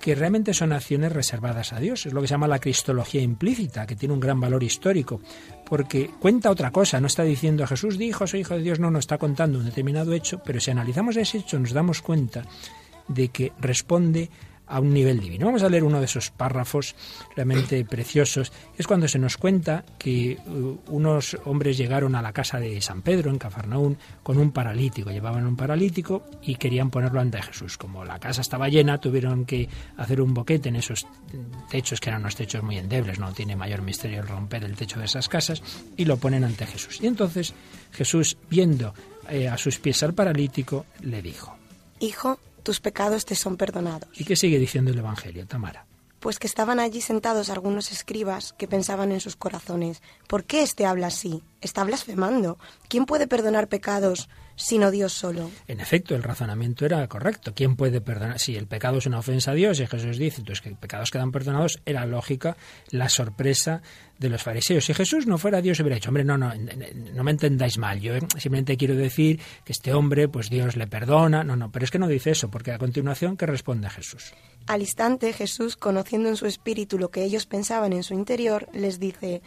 [0.00, 2.06] que realmente son acciones reservadas a Dios.
[2.06, 5.20] Es lo que se llama la cristología implícita, que tiene un gran valor histórico,
[5.68, 8.98] porque cuenta otra cosa, no está diciendo Jesús dijo, soy hijo de Dios, no, no
[8.98, 12.44] está contando un determinado hecho, pero si analizamos ese hecho nos damos cuenta
[13.08, 14.30] de que responde
[14.66, 15.46] a un nivel divino.
[15.46, 16.94] Vamos a leer uno de esos párrafos
[17.34, 18.52] realmente preciosos.
[18.76, 23.02] Es cuando se nos cuenta que uh, unos hombres llegaron a la casa de San
[23.02, 25.10] Pedro en Cafarnaún con un paralítico.
[25.10, 27.78] Llevaban un paralítico y querían ponerlo ante Jesús.
[27.78, 31.06] Como la casa estaba llena, tuvieron que hacer un boquete en esos
[31.70, 33.18] techos que eran unos techos muy endebles.
[33.18, 35.62] No tiene mayor misterio el romper el techo de esas casas
[35.96, 37.00] y lo ponen ante Jesús.
[37.00, 37.54] Y entonces
[37.92, 38.94] Jesús, viendo
[39.28, 41.56] eh, a sus pies al paralítico, le dijo:
[42.00, 44.08] Hijo, tus pecados te son perdonados.
[44.18, 45.86] ¿Y qué sigue diciendo el Evangelio, Tamara?
[46.18, 50.84] Pues que estaban allí sentados algunos escribas que pensaban en sus corazones, ¿por qué éste
[50.84, 51.44] habla así?
[51.60, 52.58] Está blasfemando.
[52.88, 55.50] ¿Quién puede perdonar pecados sino Dios solo.
[55.68, 57.52] En efecto, el razonamiento era correcto.
[57.54, 58.40] ¿Quién puede perdonar?
[58.40, 61.30] Si el pecado es una ofensa a Dios y Jesús dice entonces que pecados quedan
[61.30, 62.56] perdonados, era lógica
[62.90, 63.82] la sorpresa
[64.18, 64.84] de los fariseos.
[64.84, 68.00] Si Jesús no fuera Dios, hubiera dicho, hombre, no, no, no me entendáis mal.
[68.00, 71.44] Yo simplemente quiero decir que este hombre, pues Dios le perdona.
[71.44, 74.32] No, no, pero es que no dice eso, porque a continuación, ¿qué responde Jesús?
[74.66, 78.98] Al instante, Jesús, conociendo en su espíritu lo que ellos pensaban en su interior, les
[78.98, 79.42] dice,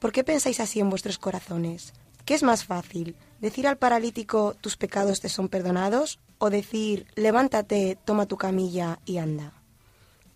[0.00, 1.94] ¿por qué pensáis así en vuestros corazones?
[2.24, 3.16] ¿Qué es más fácil?
[3.40, 6.18] ¿Decir al paralítico tus pecados te son perdonados?
[6.38, 9.54] ¿O decir levántate, toma tu camilla y anda?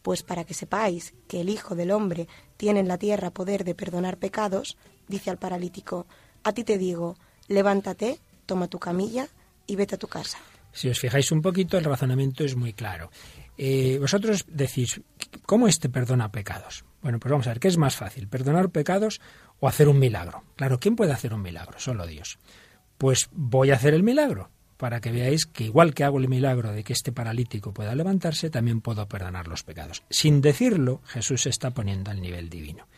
[0.00, 3.74] Pues para que sepáis que el Hijo del Hombre tiene en la tierra poder de
[3.74, 6.06] perdonar pecados, dice al paralítico,
[6.44, 9.28] a ti te digo, levántate, toma tu camilla
[9.66, 10.38] y vete a tu casa.
[10.72, 13.10] Si os fijáis un poquito, el razonamiento es muy claro.
[13.56, 15.00] Eh, vosotros decís,
[15.44, 16.84] ¿cómo este perdona pecados?
[17.02, 18.28] Bueno, pues vamos a ver, ¿qué es más fácil?
[18.28, 19.20] ¿Perdonar pecados
[19.60, 20.42] o hacer un milagro?
[20.56, 21.78] Claro, ¿quién puede hacer un milagro?
[21.78, 22.38] Solo Dios.
[23.04, 26.72] Pues voy a hacer el milagro, para que veáis que igual que hago el milagro
[26.72, 30.02] de que este paralítico pueda levantarse, también puedo perdonar los pecados.
[30.08, 32.88] Sin decirlo, Jesús se está poniendo al nivel divino.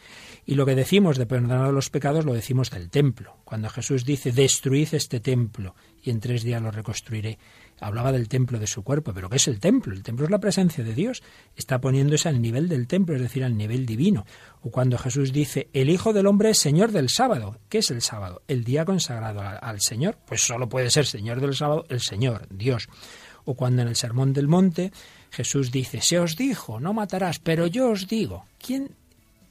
[0.45, 3.38] Y lo que decimos de perdonar los pecados lo decimos del templo.
[3.45, 7.40] Cuando Jesús dice, destruid este templo y en tres días lo reconstruiré,
[7.81, 9.93] hablaba del templo de su cuerpo, pero ¿qué es el templo?
[9.93, 11.23] El templo es la presencia de Dios,
[11.57, 14.27] está poniéndose al nivel del templo, es decir, al nivel divino.
[14.62, 17.59] O cuando Jesús dice, el Hijo del Hombre es Señor del sábado.
[17.69, 18.43] ¿Qué es el sábado?
[18.49, 20.19] El día consagrado al Señor.
[20.27, 22.89] Pues solo puede ser Señor del sábado el Señor, Dios.
[23.45, 24.93] O cuando en el Sermón del Monte
[25.31, 28.47] Jesús dice, se os dijo, no matarás, pero yo os digo.
[28.59, 28.91] ¿Quién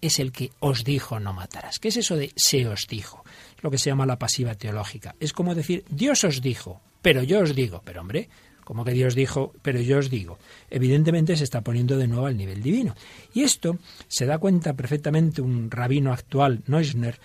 [0.01, 1.79] es el que os dijo no matarás?
[1.79, 3.23] ¿Qué es eso de se os dijo?
[3.61, 5.15] Lo que se llama la pasiva teológica.
[5.19, 8.29] Es como decir, Dios os dijo, pero yo os digo, pero hombre,
[8.63, 10.39] como que Dios dijo, pero yo os digo.
[10.71, 12.95] Evidentemente se está poniendo de nuevo al nivel divino.
[13.31, 17.19] Y esto se da cuenta perfectamente un rabino actual, Neusner,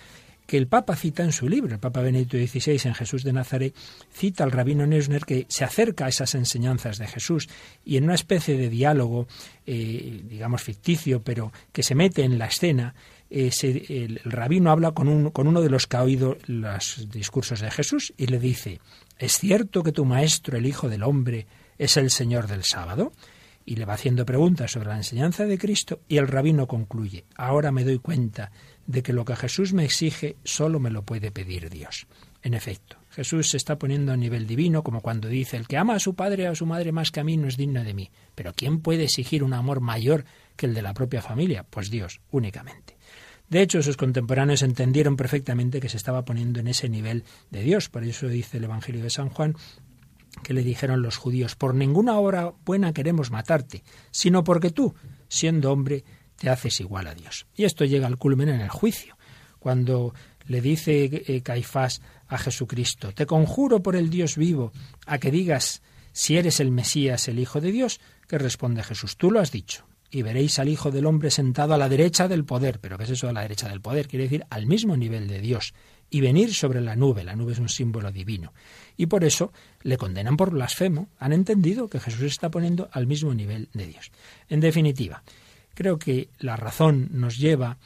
[0.45, 3.73] que el Papa cita en su libro, el Papa Benedicto XVI en Jesús de Nazaret,
[4.13, 7.49] cita al rabino Neusner que se acerca a esas enseñanzas de Jesús
[7.83, 9.25] y en una especie de diálogo,
[9.65, 12.93] eh, digamos ficticio, pero que se mete en la escena,
[13.31, 18.27] el, rabino habla con uno de los que ha oído los discursos de Jesús y
[18.27, 18.81] le dice,
[19.21, 23.11] ¿es cierto que tu maestro, el Hijo del Hombre, es el Señor del sábado?
[23.65, 27.71] Y le va haciendo preguntas sobre la enseñanza de Cristo y el rabino concluye, ahora
[27.71, 28.51] me doy cuenta
[28.87, 32.07] de que lo que Jesús me exige solo me lo puede pedir Dios.
[32.41, 35.95] En efecto, Jesús se está poniendo a nivel divino, como cuando dice, el que ama
[35.95, 37.93] a su padre o a su madre más que a mí no es digno de
[37.93, 38.09] mí.
[38.33, 41.63] Pero ¿quién puede exigir un amor mayor que el de la propia familia?
[41.69, 42.97] Pues Dios, únicamente.
[43.51, 47.89] De hecho, sus contemporáneos entendieron perfectamente que se estaba poniendo en ese nivel de Dios.
[47.89, 49.57] Por eso dice el Evangelio de San Juan
[50.41, 54.95] que le dijeron los judíos, por ninguna obra buena queremos matarte, sino porque tú,
[55.27, 56.05] siendo hombre,
[56.37, 57.45] te haces igual a Dios.
[57.53, 59.17] Y esto llega al culmen en el juicio,
[59.59, 60.13] cuando
[60.47, 64.71] le dice eh, Caifás a Jesucristo, te conjuro por el Dios vivo
[65.05, 65.81] a que digas
[66.13, 69.85] si eres el Mesías, el Hijo de Dios, que responde Jesús, tú lo has dicho,
[70.11, 72.79] y veréis al Hijo del Hombre sentado a la derecha del poder.
[72.79, 74.07] ¿Pero qué es eso a la derecha del poder?
[74.07, 75.73] Quiere decir al mismo nivel de Dios.
[76.09, 77.23] Y venir sobre la nube.
[77.23, 78.53] La nube es un símbolo divino.
[78.97, 81.07] Y por eso le condenan por blasfemo.
[81.17, 84.11] Han entendido que Jesús está poniendo al mismo nivel de Dios.
[84.49, 85.23] En definitiva,
[85.73, 87.77] creo que la razón nos lleva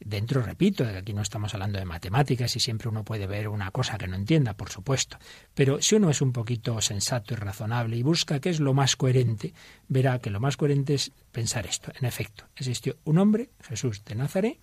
[0.00, 3.98] Dentro, repito, aquí no estamos hablando de matemáticas y siempre uno puede ver una cosa
[3.98, 5.18] que no entienda, por supuesto.
[5.54, 8.96] Pero si uno es un poquito sensato y razonable y busca qué es lo más
[8.96, 9.54] coherente,
[9.88, 11.92] verá que lo más coherente es pensar esto.
[11.98, 14.58] En efecto, existió un hombre, Jesús de Nazaret,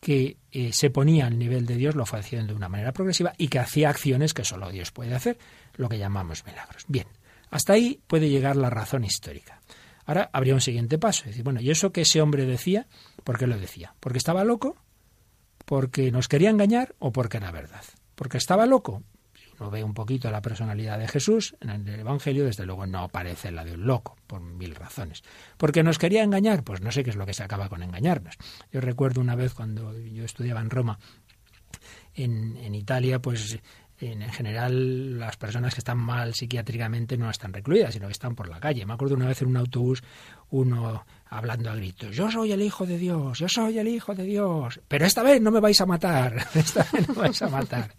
[0.00, 3.32] que eh, se ponía al nivel de Dios, lo fue haciendo de una manera progresiva
[3.38, 5.38] y que hacía acciones que solo Dios puede hacer,
[5.76, 6.84] lo que llamamos milagros.
[6.88, 7.06] Bien,
[7.50, 9.60] hasta ahí puede llegar la razón histórica.
[10.06, 12.86] Ahora habría un siguiente paso, es decir, bueno, ¿y eso que ese hombre decía?
[13.22, 13.94] ¿Por qué lo decía?
[14.00, 14.76] ¿Porque estaba loco?
[15.64, 17.84] ¿Porque nos quería engañar o porque era verdad?
[18.14, 19.02] ¿Porque estaba loco?
[19.34, 23.08] Si uno ve un poquito la personalidad de Jesús en el Evangelio, desde luego no
[23.08, 25.22] parece la de un loco, por mil razones.
[25.56, 26.64] ¿Porque nos quería engañar?
[26.64, 28.36] Pues no sé qué es lo que se acaba con engañarnos.
[28.70, 30.98] Yo recuerdo una vez cuando yo estudiaba en Roma,
[32.14, 33.58] en, en Italia, pues
[34.06, 38.48] en general las personas que están mal psiquiátricamente no están recluidas, sino que están por
[38.48, 38.86] la calle.
[38.86, 40.02] Me acuerdo una vez en un autobús
[40.50, 44.22] uno hablando a gritos, yo soy el hijo de Dios, yo soy el hijo de
[44.22, 47.48] Dios, pero esta vez no me vais a matar, esta vez no me vais a
[47.48, 47.92] matar.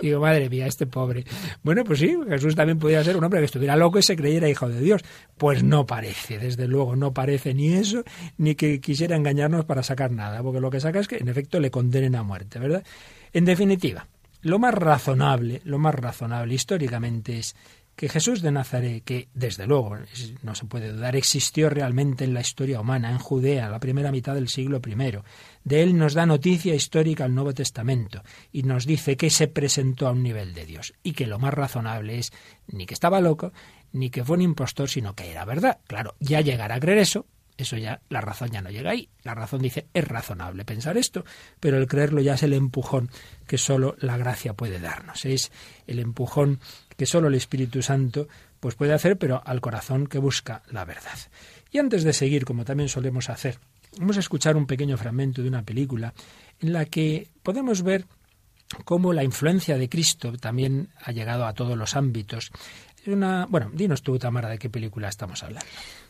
[0.00, 1.24] Y digo, madre mía, este pobre.
[1.62, 4.48] Bueno, pues sí, Jesús también podía ser un hombre que estuviera loco y se creyera
[4.48, 5.02] hijo de Dios.
[5.36, 8.02] Pues no parece, desde luego, no parece ni eso,
[8.38, 11.60] ni que quisiera engañarnos para sacar nada, porque lo que saca es que en efecto
[11.60, 12.82] le condenen a muerte, ¿verdad?
[13.32, 14.08] En definitiva,
[14.42, 17.54] lo más razonable, lo más razonable históricamente es
[18.00, 19.94] que Jesús de Nazaret, que desde luego
[20.42, 24.34] no se puede dudar, existió realmente en la historia humana, en Judea, la primera mitad
[24.34, 25.18] del siglo I.
[25.64, 28.22] De él nos da noticia histórica el Nuevo Testamento
[28.52, 31.52] y nos dice que se presentó a un nivel de Dios y que lo más
[31.52, 32.32] razonable es
[32.68, 33.52] ni que estaba loco,
[33.92, 35.80] ni que fue un impostor, sino que era verdad.
[35.86, 37.26] Claro, ya llegar a creer eso,
[37.60, 39.08] eso ya, la razón ya no llega ahí.
[39.22, 41.24] La razón dice, es razonable pensar esto,
[41.58, 43.10] pero el creerlo ya es el empujón
[43.46, 45.24] que solo la gracia puede darnos.
[45.24, 45.52] Es
[45.86, 46.60] el empujón
[46.96, 48.28] que solo el Espíritu Santo
[48.60, 51.18] pues puede hacer, pero al corazón que busca la verdad.
[51.70, 53.58] Y antes de seguir, como también solemos hacer,
[53.98, 56.12] vamos a escuchar un pequeño fragmento de una película
[56.60, 58.06] en la que podemos ver
[58.84, 62.50] cómo la influencia de Cristo también ha llegado a todos los ámbitos.
[63.06, 65.66] Una, bueno, dinos tú, Tamara, de qué película estamos hablando.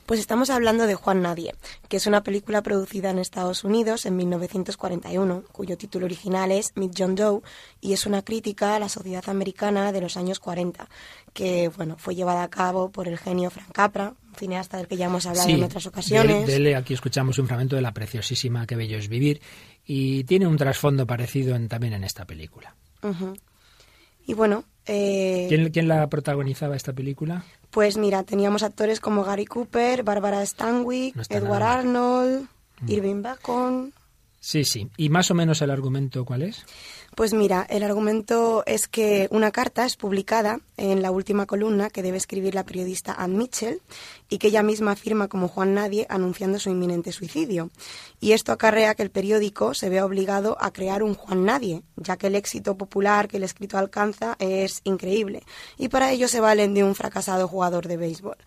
[0.07, 1.55] Pues estamos hablando de Juan Nadie,
[1.88, 6.92] que es una película producida en Estados Unidos en 1941, cuyo título original es Meet
[6.98, 7.42] John Doe
[7.81, 10.88] y es una crítica a la sociedad americana de los años 40,
[11.33, 14.96] que bueno, fue llevada a cabo por el genio Frank Capra, un cineasta del que
[14.96, 16.44] ya hemos hablado en otras ocasiones.
[16.48, 19.40] De, de, aquí escuchamos un fragmento de la preciosísima Que bello es vivir
[19.85, 22.74] y tiene un trasfondo parecido en, también en esta película.
[23.03, 23.40] Uh -huh.
[24.26, 24.64] Y bueno...
[24.86, 27.44] Eh, ¿Quién, ¿Quién la protagonizaba esta película?
[27.70, 31.78] Pues mira, teníamos actores como Gary Cooper, Barbara Stanwyck, No Edward nada.
[31.78, 32.48] Arnold,
[32.86, 33.92] Irving Bacon.
[34.40, 34.88] Sí, sí.
[34.96, 36.64] ¿Y más o menos el argumento cuál es?
[37.14, 42.03] Pues mira, el argumento es que una carta es publicada en la última columna que
[42.03, 43.83] debe escribir la periodista Ann Mitchell
[44.31, 47.70] y que ella misma firma como Juan Nadie anunciando su inminente suicidio.
[48.20, 52.16] Y esto acarrea que el periódico se vea obligado a crear un Juan Nadie, ya
[52.16, 55.42] que el éxito popular que el escrito alcanza es increíble.
[55.76, 58.38] Y para ello se valen de un fracasado jugador de béisbol.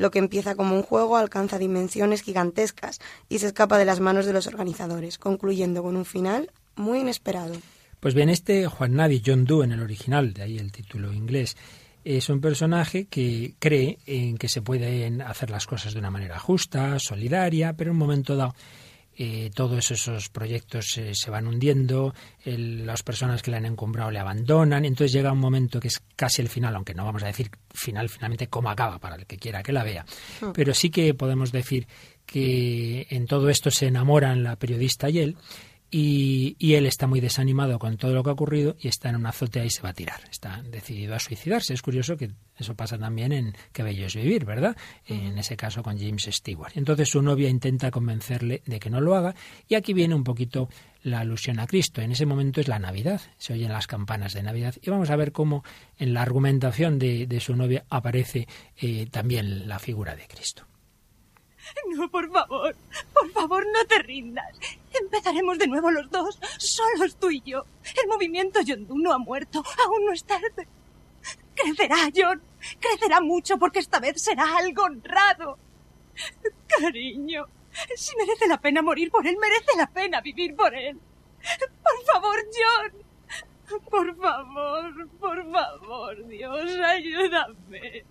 [0.00, 4.24] Lo que empieza como un juego alcanza dimensiones gigantescas y se escapa de las manos
[4.24, 7.52] de los organizadores, concluyendo con un final muy inesperado.
[8.00, 11.54] Pues bien, este Juan Nadie, John Doe en el original, de ahí el título inglés,
[12.02, 16.38] es un personaje que cree en que se pueden hacer las cosas de una manera
[16.38, 18.54] justa, solidaria, pero en un momento dado
[19.22, 24.10] eh, todos esos proyectos eh, se van hundiendo, el- las personas que le han encumbrado
[24.10, 27.26] le abandonan, entonces llega un momento que es casi el final, aunque no vamos a
[27.26, 30.06] decir final, finalmente cómo acaba para el que quiera que la vea,
[30.54, 31.86] pero sí que podemos decir
[32.24, 35.36] que en todo esto se enamoran la periodista y él,
[35.90, 39.30] y, él está muy desanimado con todo lo que ha ocurrido y está en una
[39.30, 40.20] azotea y se va a tirar.
[40.30, 41.74] Está decidido a suicidarse.
[41.74, 44.76] Es curioso que eso pasa también en Qué bello es vivir, ¿verdad?
[45.06, 46.72] En ese caso con James Stewart.
[46.76, 49.34] Entonces su novia intenta convencerle de que no lo haga
[49.68, 50.68] y aquí viene un poquito
[51.02, 52.00] la alusión a Cristo.
[52.02, 55.16] En ese momento es la Navidad, se oyen las campanas de Navidad y vamos a
[55.16, 55.64] ver cómo
[55.98, 58.46] en la argumentación de, de su novia aparece
[58.76, 60.66] eh, también la figura de Cristo.
[61.96, 62.76] No, por favor,
[63.12, 64.58] por favor, no te rindas.
[64.92, 67.64] Empezaremos de nuevo los dos, solos tú y yo.
[68.02, 70.68] El movimiento Yondu no ha muerto, aún no es tarde.
[71.54, 72.40] Crecerá, John,
[72.78, 75.58] crecerá mucho porque esta vez será algo honrado.
[76.66, 77.46] Cariño,
[77.94, 80.98] si merece la pena morir por él, merece la pena vivir por él.
[81.82, 83.80] Por favor, John.
[83.88, 88.04] Por favor, por favor, Dios, ayúdame.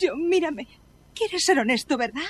[0.00, 0.68] John, mírame.
[1.14, 2.22] Quieres ser honesto, ¿verdad?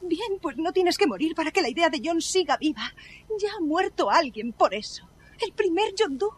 [0.00, 2.94] Bien, pues no tienes que morir para que la idea de John siga viva.
[3.40, 5.08] Ya ha muerto alguien por eso.
[5.40, 6.30] El primer John Doe.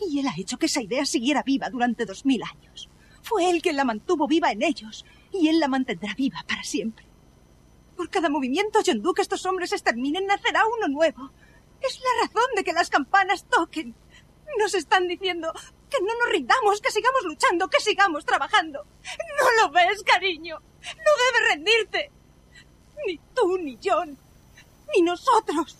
[0.00, 2.88] Y él ha hecho que esa idea siguiera viva durante dos mil años.
[3.22, 5.04] Fue él quien la mantuvo viva en ellos.
[5.32, 7.06] Y él la mantendrá viva para siempre.
[7.96, 11.30] Por cada movimiento John Doe que estos hombres exterminen, nacerá uno nuevo.
[11.82, 13.94] Es la razón de que las campanas toquen.
[14.58, 15.52] Nos están diciendo
[15.88, 18.84] que no nos rindamos, que sigamos luchando, que sigamos trabajando.
[18.84, 20.58] ¿No lo ves, cariño?
[20.58, 22.10] No debes rendirte.
[23.06, 24.16] Ni tú, ni John,
[24.94, 25.76] ni nosotros.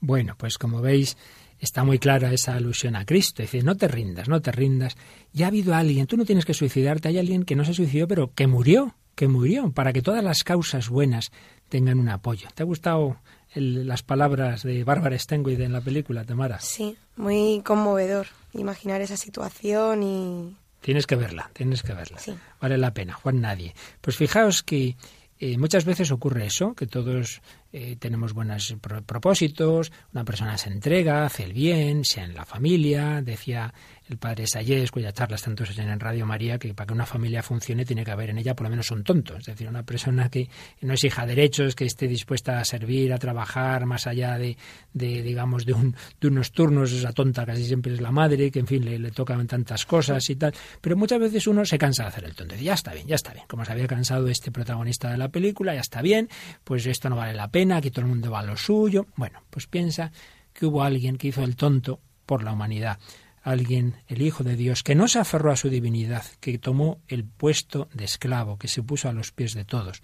[0.00, 1.16] Bueno, pues como veis,
[1.58, 3.42] está muy clara esa alusión a Cristo.
[3.42, 4.96] Dice, no te rindas, no te rindas.
[5.32, 8.08] Ya ha habido alguien, tú no tienes que suicidarte, hay alguien que no se suicidó,
[8.08, 11.30] pero que murió, que murió, para que todas las causas buenas
[11.68, 12.48] tengan un apoyo.
[12.54, 13.16] ¿Te ha gustado
[13.54, 16.58] el, las palabras de Bárbara Stenway en la película, Tamara?
[16.58, 20.56] Sí, muy conmovedor imaginar esa situación y...
[20.80, 22.18] Tienes que verla, tienes que verla.
[22.18, 22.34] Sí.
[22.60, 23.72] Vale la pena, Juan Nadie.
[24.00, 24.96] Pues fijaos que
[25.44, 30.70] eh, muchas veces ocurre eso, que todos eh, tenemos buenos pro propósitos, una persona se
[30.70, 33.74] entrega, hace el bien, sea en la familia, decía
[34.08, 37.42] el padre Sayés, cuya charla tanto se en Radio María, que para que una familia
[37.42, 40.28] funcione tiene que haber en ella por lo menos un tonto, es decir, una persona
[40.28, 40.48] que
[40.80, 44.56] no de derechos, que esté dispuesta a servir, a trabajar más allá de,
[44.92, 48.60] de digamos, de, un, de unos turnos, esa tonta casi siempre es la madre, que
[48.60, 52.04] en fin le, le tocan tantas cosas y tal, pero muchas veces uno se cansa
[52.04, 54.50] de hacer el tonto, ya está bien, ya está bien, como se había cansado este
[54.50, 56.28] protagonista de la película, ya está bien,
[56.64, 59.42] pues esto no vale la pena, aquí todo el mundo va a lo suyo, bueno,
[59.50, 60.12] pues piensa
[60.52, 62.98] que hubo alguien que hizo el tonto por la humanidad
[63.42, 67.24] alguien, el Hijo de Dios, que no se aferró a su divinidad, que tomó el
[67.24, 70.02] puesto de esclavo, que se puso a los pies de todos,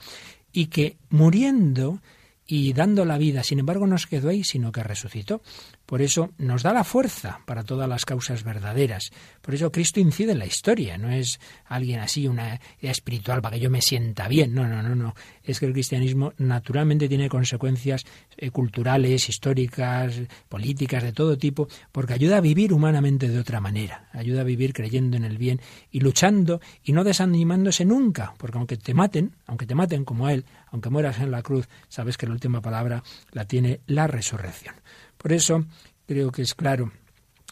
[0.52, 2.00] y que muriendo
[2.46, 5.42] y dando la vida, sin embargo, no se quedó ahí, sino que resucitó.
[5.88, 9.10] Por eso nos da la fuerza para todas las causas verdaderas.
[9.40, 13.56] Por eso Cristo incide en la historia, no es alguien así, una idea espiritual para
[13.56, 14.52] que yo me sienta bien.
[14.52, 15.14] No, no, no, no.
[15.42, 18.04] Es que el cristianismo naturalmente tiene consecuencias
[18.36, 20.20] eh, culturales, históricas,
[20.50, 24.10] políticas, de todo tipo, porque ayuda a vivir humanamente de otra manera.
[24.12, 25.58] Ayuda a vivir creyendo en el bien
[25.90, 30.44] y luchando y no desanimándose nunca, porque aunque te maten, aunque te maten como él,
[30.70, 34.74] aunque mueras en la cruz, sabes que la última palabra la tiene la resurrección.
[35.18, 35.66] Por eso
[36.06, 36.90] creo que es claro,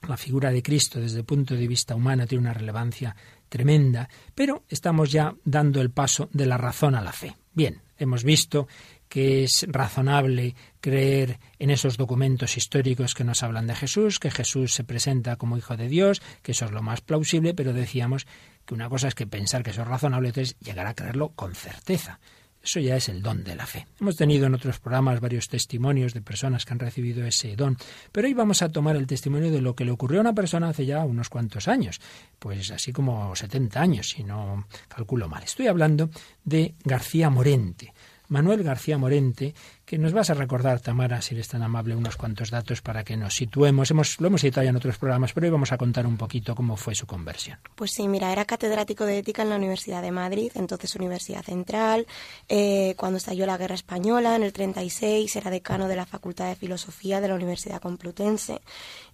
[0.08, 3.14] la figura de Cristo desde el punto de vista humano tiene una relevancia
[3.48, 7.36] tremenda, pero estamos ya dando el paso de la razón a la fe.
[7.52, 8.68] Bien, hemos visto
[9.08, 14.74] que es razonable creer en esos documentos históricos que nos hablan de Jesús, que Jesús
[14.74, 18.26] se presenta como Hijo de Dios, que eso es lo más plausible, pero decíamos
[18.64, 21.54] que una cosa es que pensar que eso es razonable, entonces llegar a creerlo con
[21.54, 22.18] certeza.
[22.66, 23.86] Eso ya es el don de la fe.
[24.00, 27.78] Hemos tenido en otros programas varios testimonios de personas que han recibido ese don,
[28.10, 30.70] pero hoy vamos a tomar el testimonio de lo que le ocurrió a una persona
[30.70, 32.00] hace ya unos cuantos años,
[32.40, 35.44] pues así como 70 años, si no calculo mal.
[35.44, 36.10] Estoy hablando
[36.44, 37.92] de García Morente.
[38.28, 39.54] Manuel García Morente,
[39.86, 43.16] que nos vas a recordar, Tamara, si eres tan amable, unos cuantos datos para que
[43.16, 43.88] nos situemos.
[43.92, 46.56] Hemos, lo hemos citado ya en otros programas, pero hoy vamos a contar un poquito
[46.56, 47.58] cómo fue su conversión.
[47.76, 52.08] Pues sí, mira, era catedrático de ética en la Universidad de Madrid, entonces Universidad Central.
[52.48, 56.56] Eh, cuando estalló la Guerra Española, en el 36, era decano de la Facultad de
[56.56, 58.60] Filosofía de la Universidad Complutense.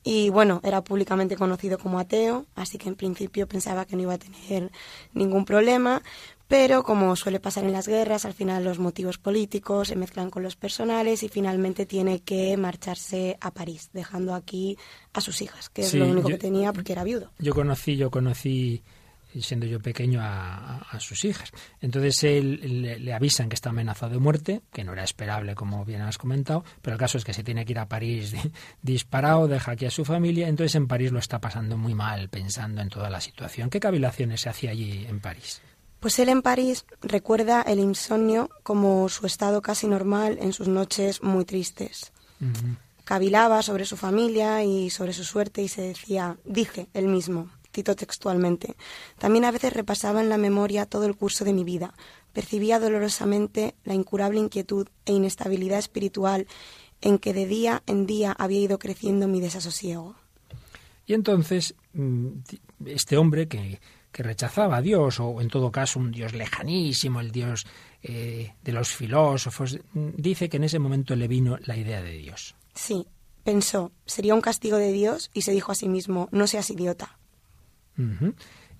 [0.04, 4.14] Y bueno, era públicamente conocido como ateo, así que en principio pensaba que no iba
[4.14, 4.70] a tener
[5.14, 6.02] ningún problema.
[6.48, 10.42] Pero como suele pasar en las guerras, al final los motivos políticos se mezclan con
[10.42, 14.76] los personales y finalmente tiene que marcharse a París, dejando aquí
[15.14, 17.30] a sus hijas, que Sí, es lo único yo- que tenía porque era viudo.
[17.38, 18.82] Yo conocí, yo conocí,
[19.40, 21.50] siendo yo pequeño, a, a- sus hijas.
[21.80, 25.84] Entonces él, le, le avisan que está amenazado de muerte, que no era esperable, como
[25.84, 28.52] bien has comentado, pero el caso es que se tiene que ir a París di-
[28.82, 32.82] disparado, deja aquí a su familia, entonces en París lo está pasando muy mal, pensando
[32.82, 33.70] en toda la situación.
[33.70, 35.62] ¿Qué cavilaciones se hacía allí en París?
[36.00, 41.22] Pues él en París recuerda el insomnio como su estado casi normal en sus noches
[41.22, 42.12] muy tristes.
[43.04, 47.96] Cavilaba sobre su familia y sobre su suerte y se decía, dije él mismo, cito
[47.96, 48.76] textualmente,
[49.18, 51.94] también a veces repasaba en la memoria todo el curso de mi vida,
[52.32, 56.46] percibía dolorosamente la incurable inquietud e inestabilidad espiritual
[57.00, 60.16] en que de día en día había ido creciendo mi desasosiego.
[61.06, 62.28] Y entonces, mm,
[62.86, 63.80] este hombre que,
[64.12, 67.66] que rechazaba a Dios, o en todo caso un Dios lejanísimo, el Dios
[68.02, 72.12] eh, de los filósofos, mm, dice que en ese momento le vino la idea de
[72.12, 72.54] Dios.
[72.74, 73.06] Sí,
[73.42, 77.18] pensó, sería un castigo de Dios y se dijo a sí mismo, no seas idiota.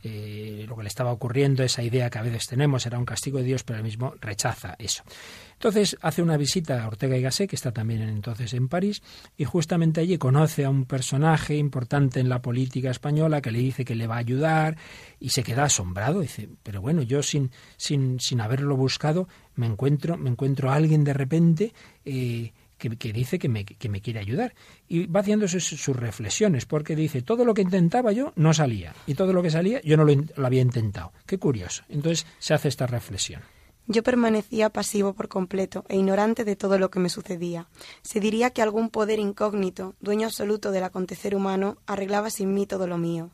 [0.05, 3.39] Eh, lo que le estaba ocurriendo, esa idea que a veces tenemos, era un castigo
[3.39, 5.05] de Dios, pero él mismo rechaza eso.
[5.53, 9.01] Entonces hace una visita a Ortega y Gasset, que está también entonces en París,
[9.37, 13.85] y justamente allí conoce a un personaje importante en la política española que le dice
[13.85, 14.77] que le va a ayudar
[15.21, 16.19] y se queda asombrado.
[16.19, 21.05] Dice, pero bueno, yo sin, sin, sin haberlo buscado me encuentro, me encuentro a alguien
[21.05, 22.53] de repente eh,
[22.91, 24.55] que, dice que me, que me quiere ayudar.
[24.89, 29.15] Y va haciendo sus, reflexiones, porque dice, todo lo que intentaba yo no salía, y
[29.15, 31.13] todo lo que salía yo no lo, lo había intentado.
[31.27, 31.85] Qué curioso.
[31.89, 33.43] Entonces se hace esta reflexión.
[33.89, 37.69] Yo permanecía pasivo por completo e ignorante de todo lo que me sucedía.
[38.03, 42.87] Se diría que algún poder incógnito, dueño absoluto del acontecer humano, arreglaba sin mí todo
[42.87, 43.31] lo mío.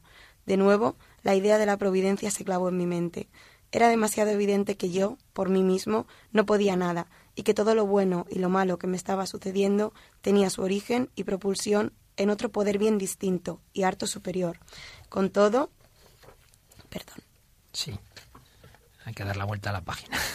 [0.46, 3.28] De nuevo, la idea de la providencia se clavó en mi mente.
[3.70, 7.86] Era demasiado evidente que yo, por mí mismo, no podía nada, y que todo lo
[7.86, 12.50] bueno y lo malo que me estaba sucediendo tenía su origen y propulsión en otro
[12.50, 14.58] poder bien distinto y harto superior.
[15.08, 15.70] Con todo,
[16.90, 17.18] perdón,
[17.72, 17.96] Sí.
[19.04, 20.18] Hay que dar la vuelta a la página.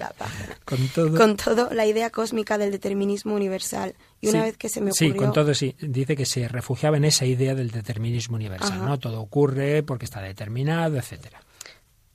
[0.00, 0.58] la página.
[0.66, 1.16] con todo.
[1.16, 3.94] Con todo, la idea cósmica del determinismo universal.
[4.20, 5.22] Y una Sí, vez que se me Sí, ocurrió...
[5.22, 5.76] con todo sí.
[5.80, 8.84] Dice que se refugiaba en esa idea del determinismo universal, Ajá.
[8.86, 8.98] ¿no?
[8.98, 11.40] Todo ocurre porque está determinado, etcétera.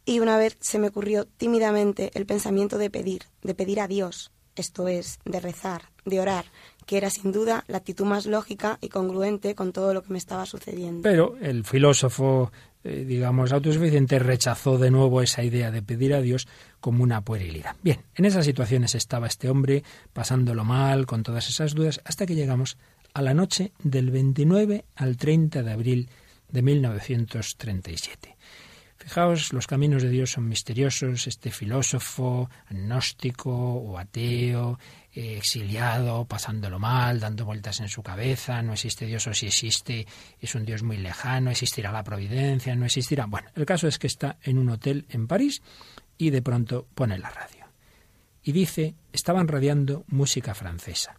[0.06, 4.32] Y una vez se me ocurrió tímidamente el pensamiento de pedir, de pedir a Dios,
[4.56, 6.45] esto es, de rezar, de orar,
[6.86, 10.18] que era sin duda la actitud más lógica y congruente con todo lo que me
[10.18, 11.04] estaba sucediendo.
[11.04, 12.52] Pero el filósofo,
[12.84, 16.47] eh, digamos, autosuficiente rechazó de nuevo esa idea de pedir a Dios
[16.80, 17.76] como una puerilidad.
[17.84, 19.84] Bien, en esas situaciones estaba este hombre
[20.14, 22.78] pasándolo mal, con todas esas dudas, hasta que llegamos
[23.14, 26.10] a la noche del 29 al 30 de abril
[26.49, 28.31] de 1937.
[29.02, 31.26] Fijaos, los caminos de Dios son misteriosos.
[31.26, 34.78] Este filósofo, agnóstico o ateo,
[35.12, 40.06] eh, exiliado, pasándolo mal, dando vueltas en su cabeza, no existe Dios o si existe,
[40.39, 43.26] es un Dios muy lejano, existirá la providencia, no existirá.
[43.26, 45.64] Bueno, el caso es que está en un hotel en París
[46.20, 47.66] y de pronto pone la radio.
[48.43, 51.16] Y dice, estaban radiando música francesa.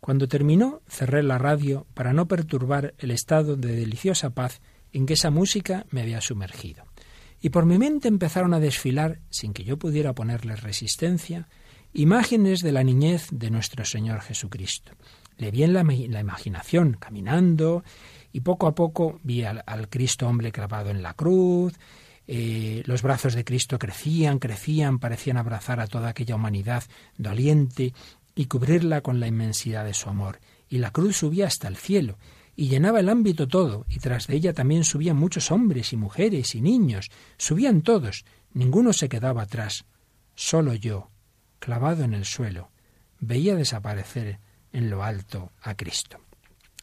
[0.00, 4.60] Cuando terminó, cerré la radio para no perturbar el estado de deliciosa paz
[4.92, 6.89] en que esa música me había sumergido.
[7.40, 11.48] Y por mi mente empezaron a desfilar, sin que yo pudiera ponerles resistencia,
[11.92, 14.92] imágenes de la niñez de nuestro Señor Jesucristo.
[15.36, 15.80] Le vi en la,
[16.20, 17.82] imaginación, caminando,
[18.32, 21.72] y poco a poco vi al, al Cristo hombre clavado en la cruz,
[22.32, 26.84] eh, los brazos de Cristo crecían, crecían, parecían abrazar a toda aquella humanidad
[27.18, 27.92] doliente
[28.36, 30.38] y cubrirla con la inmensidad de su amor.
[30.68, 32.18] Y la cruz subía hasta el cielo
[32.60, 36.54] y llenaba el ámbito todo, y tras de ella también subían muchos hombres y mujeres
[36.54, 37.08] y niños,
[37.38, 39.86] subían todos, ninguno se quedaba atrás.
[40.34, 41.08] Solo yo,
[41.58, 42.70] clavado en el suelo,
[43.18, 44.40] veía desaparecer
[44.74, 46.18] en lo alto a Cristo.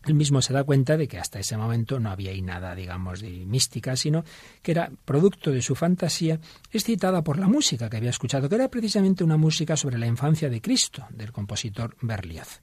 [0.07, 3.21] Él mismo se da cuenta de que hasta ese momento no había ahí nada, digamos,
[3.21, 4.23] de mística, sino
[4.63, 6.39] que era producto de su fantasía,
[6.71, 10.49] excitada por la música que había escuchado, que era precisamente una música sobre la infancia
[10.49, 12.61] de Cristo, del compositor Berlioz.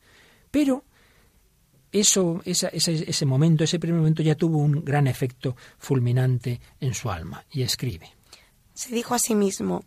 [0.50, 0.82] Pero
[2.00, 7.08] eso, ese, ese momento, ese primer momento ya tuvo un gran efecto fulminante en su
[7.10, 8.10] alma, y escribe.
[8.74, 9.84] Se dijo a sí mismo,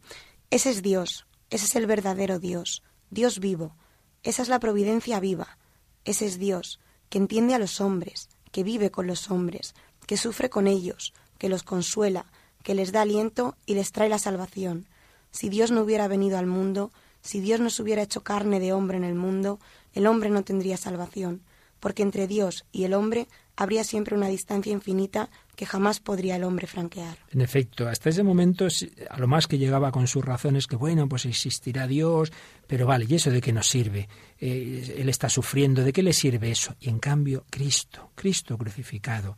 [0.50, 3.76] ese es Dios, ese es el verdadero Dios, Dios vivo,
[4.24, 5.58] esa es la providencia viva,
[6.06, 6.80] ese es Dios,
[7.10, 11.50] que entiende a los hombres, que vive con los hombres, que sufre con ellos, que
[11.50, 12.26] los consuela,
[12.64, 14.88] que les da aliento y les trae la salvación.
[15.32, 16.92] Si Dios no hubiera venido al mundo,
[17.22, 19.60] si Dios no se hubiera hecho carne de hombre en el mundo,
[19.94, 21.42] el hombre no tendría salvación,
[21.80, 26.44] porque entre Dios y el hombre habría siempre una distancia infinita que jamás podría el
[26.44, 27.18] hombre franquear.
[27.32, 28.68] En efecto, hasta ese momento,
[29.10, 32.32] a lo más que llegaba con sus razones, que bueno, pues existirá Dios,
[32.68, 34.08] pero vale, ¿y eso de qué nos sirve?
[34.40, 36.76] Eh, él está sufriendo, ¿de qué le sirve eso?
[36.80, 39.36] Y en cambio, Cristo, Cristo crucificado,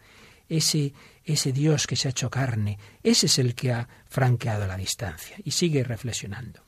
[0.49, 4.75] ese, ese Dios que se ha hecho carne, ese es el que ha franqueado la
[4.75, 5.37] distancia.
[5.45, 6.61] Y sigue reflexionando.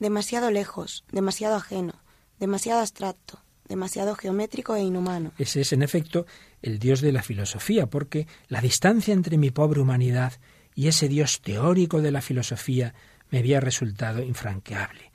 [0.00, 1.94] demasiado lejos, demasiado ajeno,
[2.40, 5.32] demasiado abstracto, demasiado geométrico e inhumano.
[5.38, 6.26] Ese es, en efecto,
[6.62, 10.34] el Dios de la filosofía, porque la distancia entre mi pobre humanidad
[10.74, 12.94] y ese Dios teórico de la filosofía
[13.30, 15.12] me había resultado infranqueable.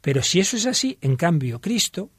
[0.00, 2.10] Pero si eso es así, en cambio, Cristo...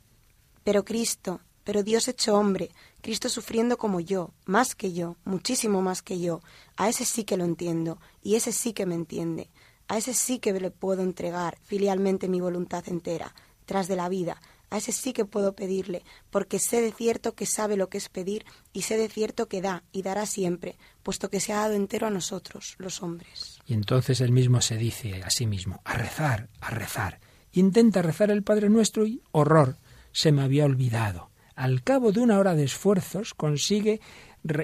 [0.64, 2.70] Pero Cristo, pero Dios hecho hombre,
[3.02, 6.42] Cristo sufriendo como yo, más que yo, muchísimo más que yo,
[6.78, 9.50] a ese sí que lo entiendo, y ese sí que me entiende,
[9.88, 13.34] a ese sí que le puedo entregar filialmente mi voluntad entera,
[13.66, 14.42] tras de la vida,
[14.72, 18.10] a ese sí que puedo pedirle, porque sé de cierto que sabe lo que es
[18.10, 21.74] pedir y sé de cierto que da y dará siempre, puesto que se ha dado
[21.74, 23.60] entero a nosotros, los hombres.
[23.68, 27.20] Y entonces él mismo se dice a sí mismo, a rezar, a rezar.
[27.52, 29.76] Intenta rezar el Padre Nuestro y, horror,
[30.14, 31.30] se me había olvidado.
[31.54, 34.00] Al cabo de una hora de esfuerzos consigue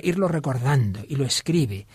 [0.01, 1.86] irlo recordando y lo escribe.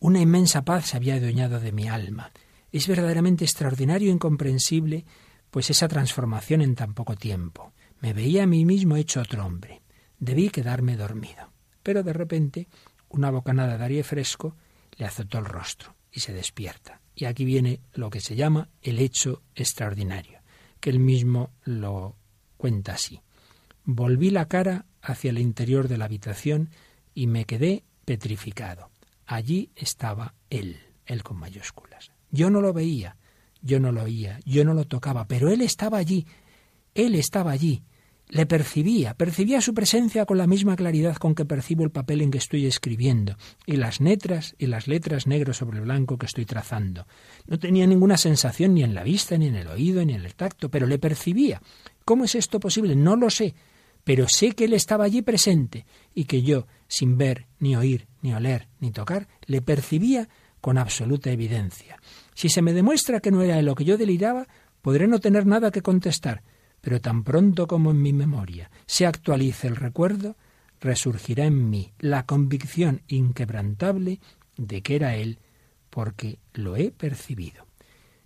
[0.00, 2.30] Una inmensa paz se había adueñado de mi alma.
[2.70, 5.06] Es verdaderamente extraordinario e incomprensible
[5.50, 7.72] pues esa transformación en tan poco tiempo.
[8.00, 9.82] Me veía a mí mismo hecho otro hombre.
[10.18, 11.52] Debí quedarme dormido.
[11.82, 12.68] Pero de repente,
[13.08, 14.56] una bocanada de aire fresco
[14.96, 17.00] le azotó el rostro y se despierta.
[17.14, 20.40] Y aquí viene lo que se llama el hecho extraordinario,
[20.80, 22.16] que él mismo lo
[22.56, 23.20] cuenta así.
[23.84, 26.70] Volví la cara hacia el interior de la habitación
[27.14, 28.90] y me quedé petrificado.
[29.26, 32.10] Allí estaba él, él con mayúsculas.
[32.30, 33.16] Yo no lo veía,
[33.62, 36.26] yo no lo oía, yo no lo tocaba, pero él estaba allí,
[36.94, 37.82] él estaba allí,
[38.30, 42.30] le percibía, percibía su presencia con la misma claridad con que percibo el papel en
[42.30, 47.06] que estoy escribiendo, y las letras y las letras negro sobre blanco que estoy trazando.
[47.46, 50.34] No tenía ninguna sensación ni en la vista, ni en el oído, ni en el
[50.34, 51.62] tacto, pero le percibía.
[52.04, 52.96] ¿Cómo es esto posible?
[52.96, 53.54] No lo sé,
[54.04, 58.34] pero sé que él estaba allí presente, y que yo, sin ver, ni oír, ni
[58.34, 60.28] oler, ni tocar, le percibía
[60.60, 61.98] con absoluta evidencia.
[62.38, 64.46] Si se me demuestra que no era lo que yo deliraba,
[64.80, 66.44] podré no tener nada que contestar,
[66.80, 70.36] pero tan pronto como en mi memoria se actualice el recuerdo,
[70.80, 74.20] resurgirá en mí la convicción inquebrantable
[74.56, 75.40] de que era Él,
[75.90, 77.66] porque lo he percibido.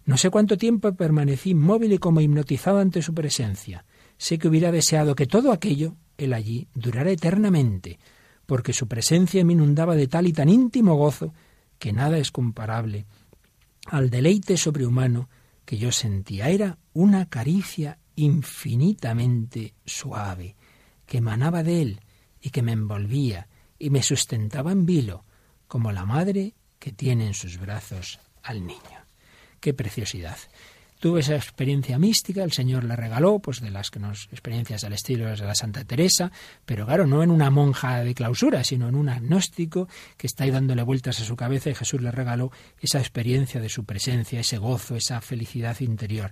[0.04, 3.86] No sé cuánto tiempo permanecí inmóvil y como hipnotizado ante su presencia.
[4.18, 7.98] Sé que hubiera deseado que todo aquello, Él allí, durara eternamente,
[8.44, 11.32] porque su presencia me inundaba de tal y tan íntimo gozo
[11.78, 13.06] que nada es comparable
[13.86, 15.28] al deleite sobrehumano
[15.64, 16.48] que yo sentía.
[16.48, 20.56] Era una caricia infinitamente suave,
[21.06, 22.00] que emanaba de él
[22.40, 25.24] y que me envolvía y me sustentaba en vilo,
[25.66, 29.06] como la madre que tiene en sus brazos al niño.
[29.60, 30.36] ¡Qué preciosidad!
[31.02, 34.92] Tuve esa experiencia mística, el Señor le regaló, pues de las que nos experiencias al
[34.92, 36.30] estilo de la Santa Teresa,
[36.64, 40.52] pero claro, no en una monja de clausura, sino en un agnóstico que está ahí
[40.52, 44.58] dándole vueltas a su cabeza y Jesús le regaló esa experiencia de su presencia, ese
[44.58, 46.30] gozo, esa felicidad interior.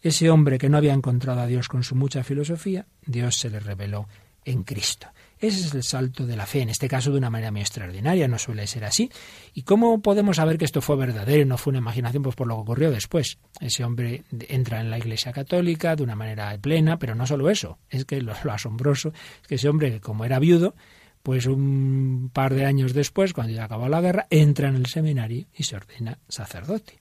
[0.00, 3.58] Ese hombre que no había encontrado a Dios con su mucha filosofía, Dios se le
[3.58, 4.06] reveló
[4.44, 5.08] en Cristo.
[5.38, 8.26] Ese es el salto de la fe, en este caso de una manera muy extraordinaria,
[8.26, 9.10] no suele ser así.
[9.52, 12.22] ¿Y cómo podemos saber que esto fue verdadero y no fue una imaginación?
[12.22, 13.38] Pues por lo que ocurrió después.
[13.60, 17.78] Ese hombre entra en la Iglesia Católica de una manera plena, pero no solo eso,
[17.90, 19.12] es que lo, asombroso
[19.42, 20.74] es que ese hombre, como era viudo,
[21.22, 25.46] pues un par de años después, cuando ya acabó la guerra, entra en el seminario
[25.54, 27.00] y se ordena sacerdote.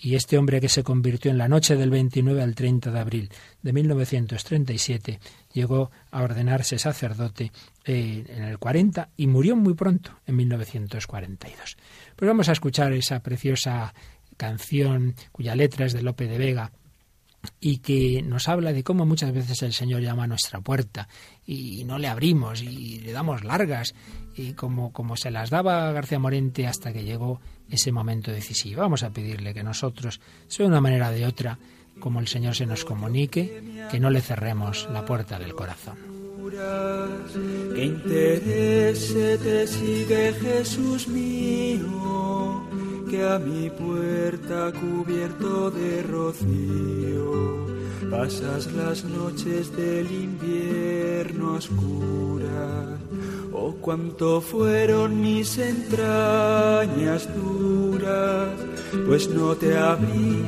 [0.00, 3.30] Y este hombre que se convirtió en la noche del 29 al 30 de abril
[3.62, 5.18] de 1937
[5.58, 7.52] llegó a ordenarse sacerdote
[7.84, 11.76] eh, en el 40 y murió muy pronto, en 1942.
[12.16, 13.92] Pues vamos a escuchar esa preciosa
[14.36, 16.72] canción cuya letra es de Lope de Vega
[17.60, 21.08] y que nos habla de cómo muchas veces el Señor llama a nuestra puerta
[21.46, 23.94] y no le abrimos y le damos largas
[24.36, 28.82] y como, como se las daba García Morente hasta que llegó ese momento decisivo.
[28.82, 30.20] Vamos a pedirle que nosotros,
[30.56, 31.58] de una manera o de otra,
[32.00, 35.96] como el Señor se nos comunique, que no le cerremos la puerta del corazón.
[37.74, 42.64] Que interese te sigue Jesús mío,
[43.10, 47.66] que a mi puerta cubierto de rocío
[48.10, 52.98] pasas las noches del invierno oscuras
[53.60, 58.50] Oh, cuánto fueron mis entrañas duras,
[59.06, 60.44] pues no te abrí,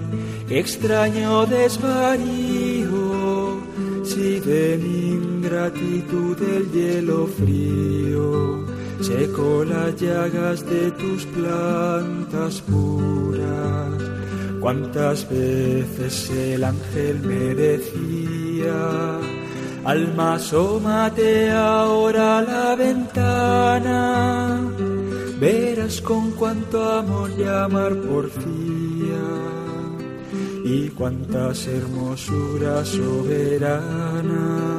[0.48, 2.88] extraño desvarío,
[4.04, 8.70] si de mi ingratitud el hielo frío
[9.02, 13.90] secó las llagas de tus plantas puras.
[14.60, 19.18] Cuántas veces el ángel me decía,
[19.84, 24.60] Alma, asómate ahora a la ventana,
[25.40, 29.24] verás con cuánto amor llamar porfía
[30.64, 34.70] y cuántas hermosuras soberana.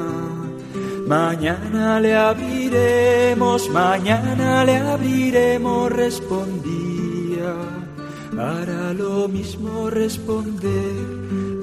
[1.08, 7.54] Mañana le abriremos, mañana le abriremos, respondía
[8.36, 10.94] para lo mismo responder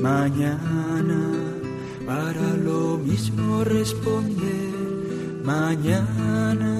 [0.00, 1.20] mañana,
[2.04, 4.74] para lo mismo responder
[5.44, 6.77] mañana.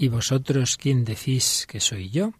[0.00, 2.32] ¿Y vosotros quién decís que soy yo?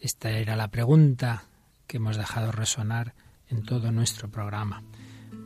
[0.00, 1.44] Esta era la pregunta
[1.86, 3.12] que hemos dejado resonar
[3.50, 4.82] en todo nuestro programa.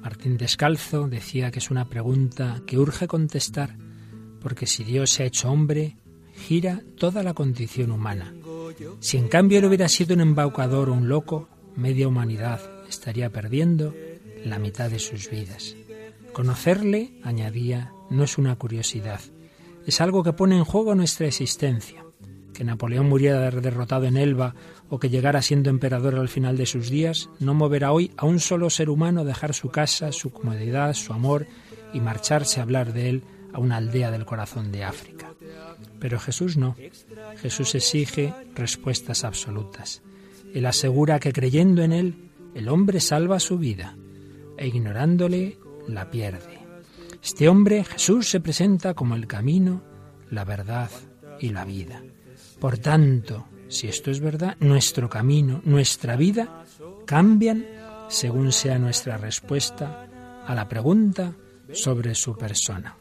[0.02, 3.76] Martín Descalzo decía que es una pregunta que urge contestar,
[4.40, 5.96] porque si Dios se ha hecho hombre,
[6.32, 8.32] gira toda la condición humana.
[9.00, 13.96] Si en cambio él hubiera sido un embaucador o un loco, media humanidad estaría perdiendo
[14.44, 15.74] la mitad de sus vidas.
[16.32, 19.20] Conocerle, añadía, no es una curiosidad,
[19.86, 22.04] es algo que pone en juego nuestra existencia.
[22.54, 24.54] Que Napoleón muriera derrotado en Elba
[24.88, 28.40] o que llegara siendo emperador al final de sus días no moverá hoy a un
[28.40, 31.46] solo ser humano dejar su casa, su comodidad, su amor
[31.94, 33.22] y marcharse a hablar de él
[33.52, 35.32] a una aldea del corazón de África.
[35.98, 36.76] Pero Jesús no.
[37.40, 40.02] Jesús exige respuestas absolutas.
[40.54, 43.96] Él asegura que creyendo en Él, el hombre salva su vida
[44.58, 45.58] e ignorándole
[45.88, 46.61] la pierde.
[47.22, 49.82] Este hombre, Jesús, se presenta como el camino,
[50.30, 50.90] la verdad
[51.38, 52.02] y la vida.
[52.58, 56.64] Por tanto, si esto es verdad, nuestro camino, nuestra vida
[57.06, 57.64] cambian
[58.08, 60.08] según sea nuestra respuesta
[60.46, 61.32] a la pregunta
[61.72, 62.96] sobre su persona.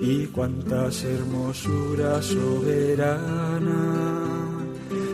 [0.00, 3.60] Y cuántas hermosuras soberana.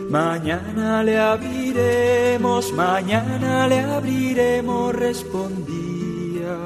[0.09, 6.57] Mañana le abriremos, mañana le abriremos, respondía.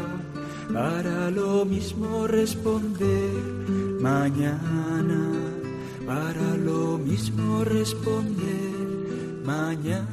[0.72, 3.34] Para lo mismo responder,
[4.00, 5.22] mañana.
[6.08, 10.13] Para lo mismo responder, mañana.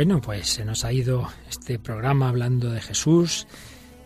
[0.00, 3.46] Bueno, pues se nos ha ido este programa hablando de Jesús,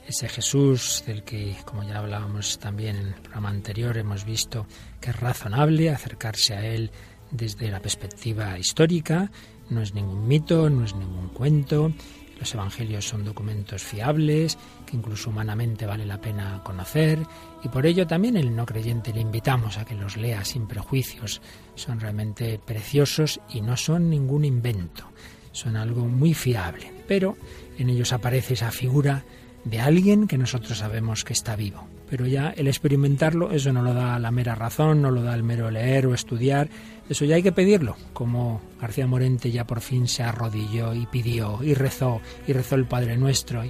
[0.09, 4.66] ese Jesús del que, como ya hablábamos también en el programa anterior, hemos visto
[5.01, 6.90] que es razonable acercarse a él
[7.30, 9.30] desde la perspectiva histórica,
[9.70, 11.92] no es ningún mito, no es ningún cuento,
[12.40, 17.20] los evangelios son documentos fiables que incluso humanamente vale la pena conocer.
[17.62, 21.40] Y por ello también el no creyente le invitamos a que los lea sin prejuicios.
[21.76, 25.09] Son realmente preciosos y no son ningún invento
[25.55, 27.36] son algo muy fiable, pero
[27.78, 29.24] en ellos aparece esa figura
[29.64, 31.86] de alguien que nosotros sabemos que está vivo.
[32.11, 35.42] Pero ya el experimentarlo, eso no lo da la mera razón, no lo da el
[35.42, 36.68] mero leer o estudiar,
[37.09, 41.62] eso ya hay que pedirlo, como García Morente ya por fin se arrodilló y pidió
[41.62, 43.62] y rezó y rezó el Padre Nuestro.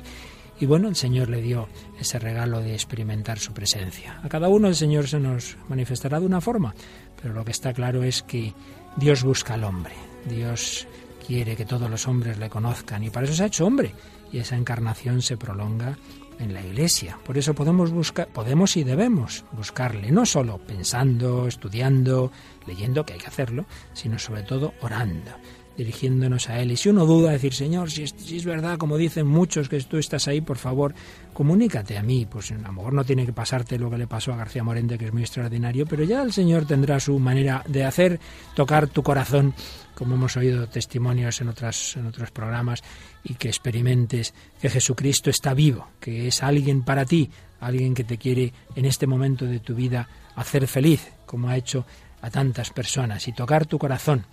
[0.60, 1.68] Y, bueno, el Señor le dio
[2.00, 4.20] ese regalo de experimentar su presencia.
[4.22, 6.74] A cada uno el Señor se nos manifestará de una forma,
[7.20, 8.54] pero lo que está claro es que
[8.96, 9.94] Dios busca al hombre.
[10.26, 10.86] Dios
[11.26, 13.92] quiere que todos los hombres le conozcan y para eso se ha hecho hombre
[14.32, 15.96] y esa encarnación se prolonga
[16.38, 17.18] en la iglesia.
[17.24, 22.32] Por eso podemos buscar, podemos y debemos buscarle, no solo pensando, estudiando,
[22.66, 25.30] leyendo, que hay que hacerlo, sino sobre todo orando,
[25.76, 26.72] dirigiéndonos a Él.
[26.72, 29.80] Y si uno duda, decir, Señor, si es, si es verdad, como dicen muchos, que
[29.80, 30.94] tú estás ahí, por favor,
[31.34, 32.24] comunícate a mí.
[32.24, 34.96] Pues a lo mejor no tiene que pasarte lo que le pasó a García Morente,
[34.96, 38.20] que es muy extraordinario, pero ya el Señor tendrá su manera de hacer
[38.54, 39.54] tocar tu corazón
[39.94, 42.82] como hemos oído testimonios en, otras, en otros programas,
[43.22, 47.30] y que experimentes que Jesucristo está vivo, que es alguien para ti,
[47.60, 51.86] alguien que te quiere en este momento de tu vida hacer feliz, como ha hecho
[52.22, 54.26] a tantas personas, y tocar tu corazón.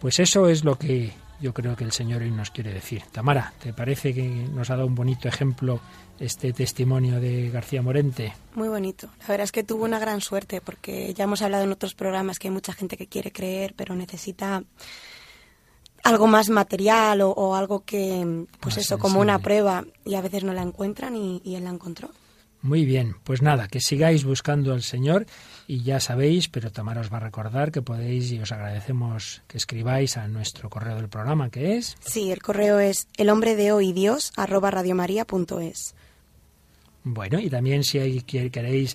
[0.00, 3.02] Pues eso es lo que yo creo que el Señor hoy nos quiere decir.
[3.12, 5.80] Tamara, ¿te parece que nos ha dado un bonito ejemplo
[6.18, 8.34] este testimonio de García Morente?
[8.54, 9.08] Muy bonito.
[9.20, 12.38] La verdad es que tuvo una gran suerte porque ya hemos hablado en otros programas
[12.38, 14.62] que hay mucha gente que quiere creer pero necesita
[16.02, 20.52] algo más material o, algo que, pues eso, como una prueba y a veces no
[20.52, 22.10] la encuentran y, y él la encontró.
[22.62, 25.24] Muy bien, pues nada, que sigáis buscando al Señor
[25.66, 29.56] y ya sabéis, pero Tamara os va a recordar que podéis y os agradecemos que
[29.56, 31.96] escribáis a nuestro correo del programa, que es...
[32.00, 35.94] Sí, el correo es el hombre de hoy Dios arroba radiomaria.es.
[37.02, 38.94] Bueno, y también si queréis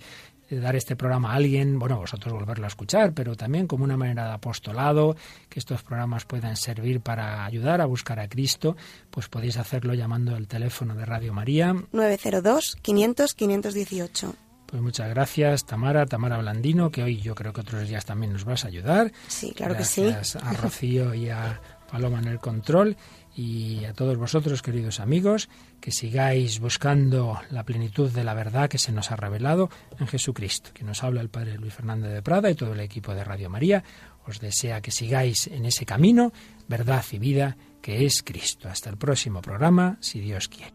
[0.50, 4.28] dar este programa a alguien, bueno, vosotros volverlo a escuchar, pero también como una manera
[4.28, 5.16] de apostolado,
[5.50, 8.76] que estos programas puedan servir para ayudar a buscar a Cristo,
[9.10, 11.74] pues podéis hacerlo llamando al teléfono de Radio María.
[11.74, 14.34] 902-500-518
[14.66, 18.46] Pues muchas gracias, Tamara, Tamara Blandino, que hoy yo creo que otros días también nos
[18.46, 19.12] vas a ayudar.
[19.28, 20.04] Sí, claro que sí.
[20.04, 22.98] Gracias a Rocío y a Paloma en el control
[23.36, 25.50] y a todos vosotros, queridos amigos,
[25.82, 29.70] que sigáis buscando la plenitud de la verdad que se nos ha revelado
[30.00, 30.72] en Jesucristo.
[30.74, 33.50] Que nos habla el Padre Luis Fernández de Prada y todo el equipo de Radio
[33.50, 33.84] María.
[34.26, 36.32] Os desea que sigáis en ese camino,
[36.68, 38.70] verdad y vida, que es Cristo.
[38.70, 40.75] Hasta el próximo programa, si Dios quiere.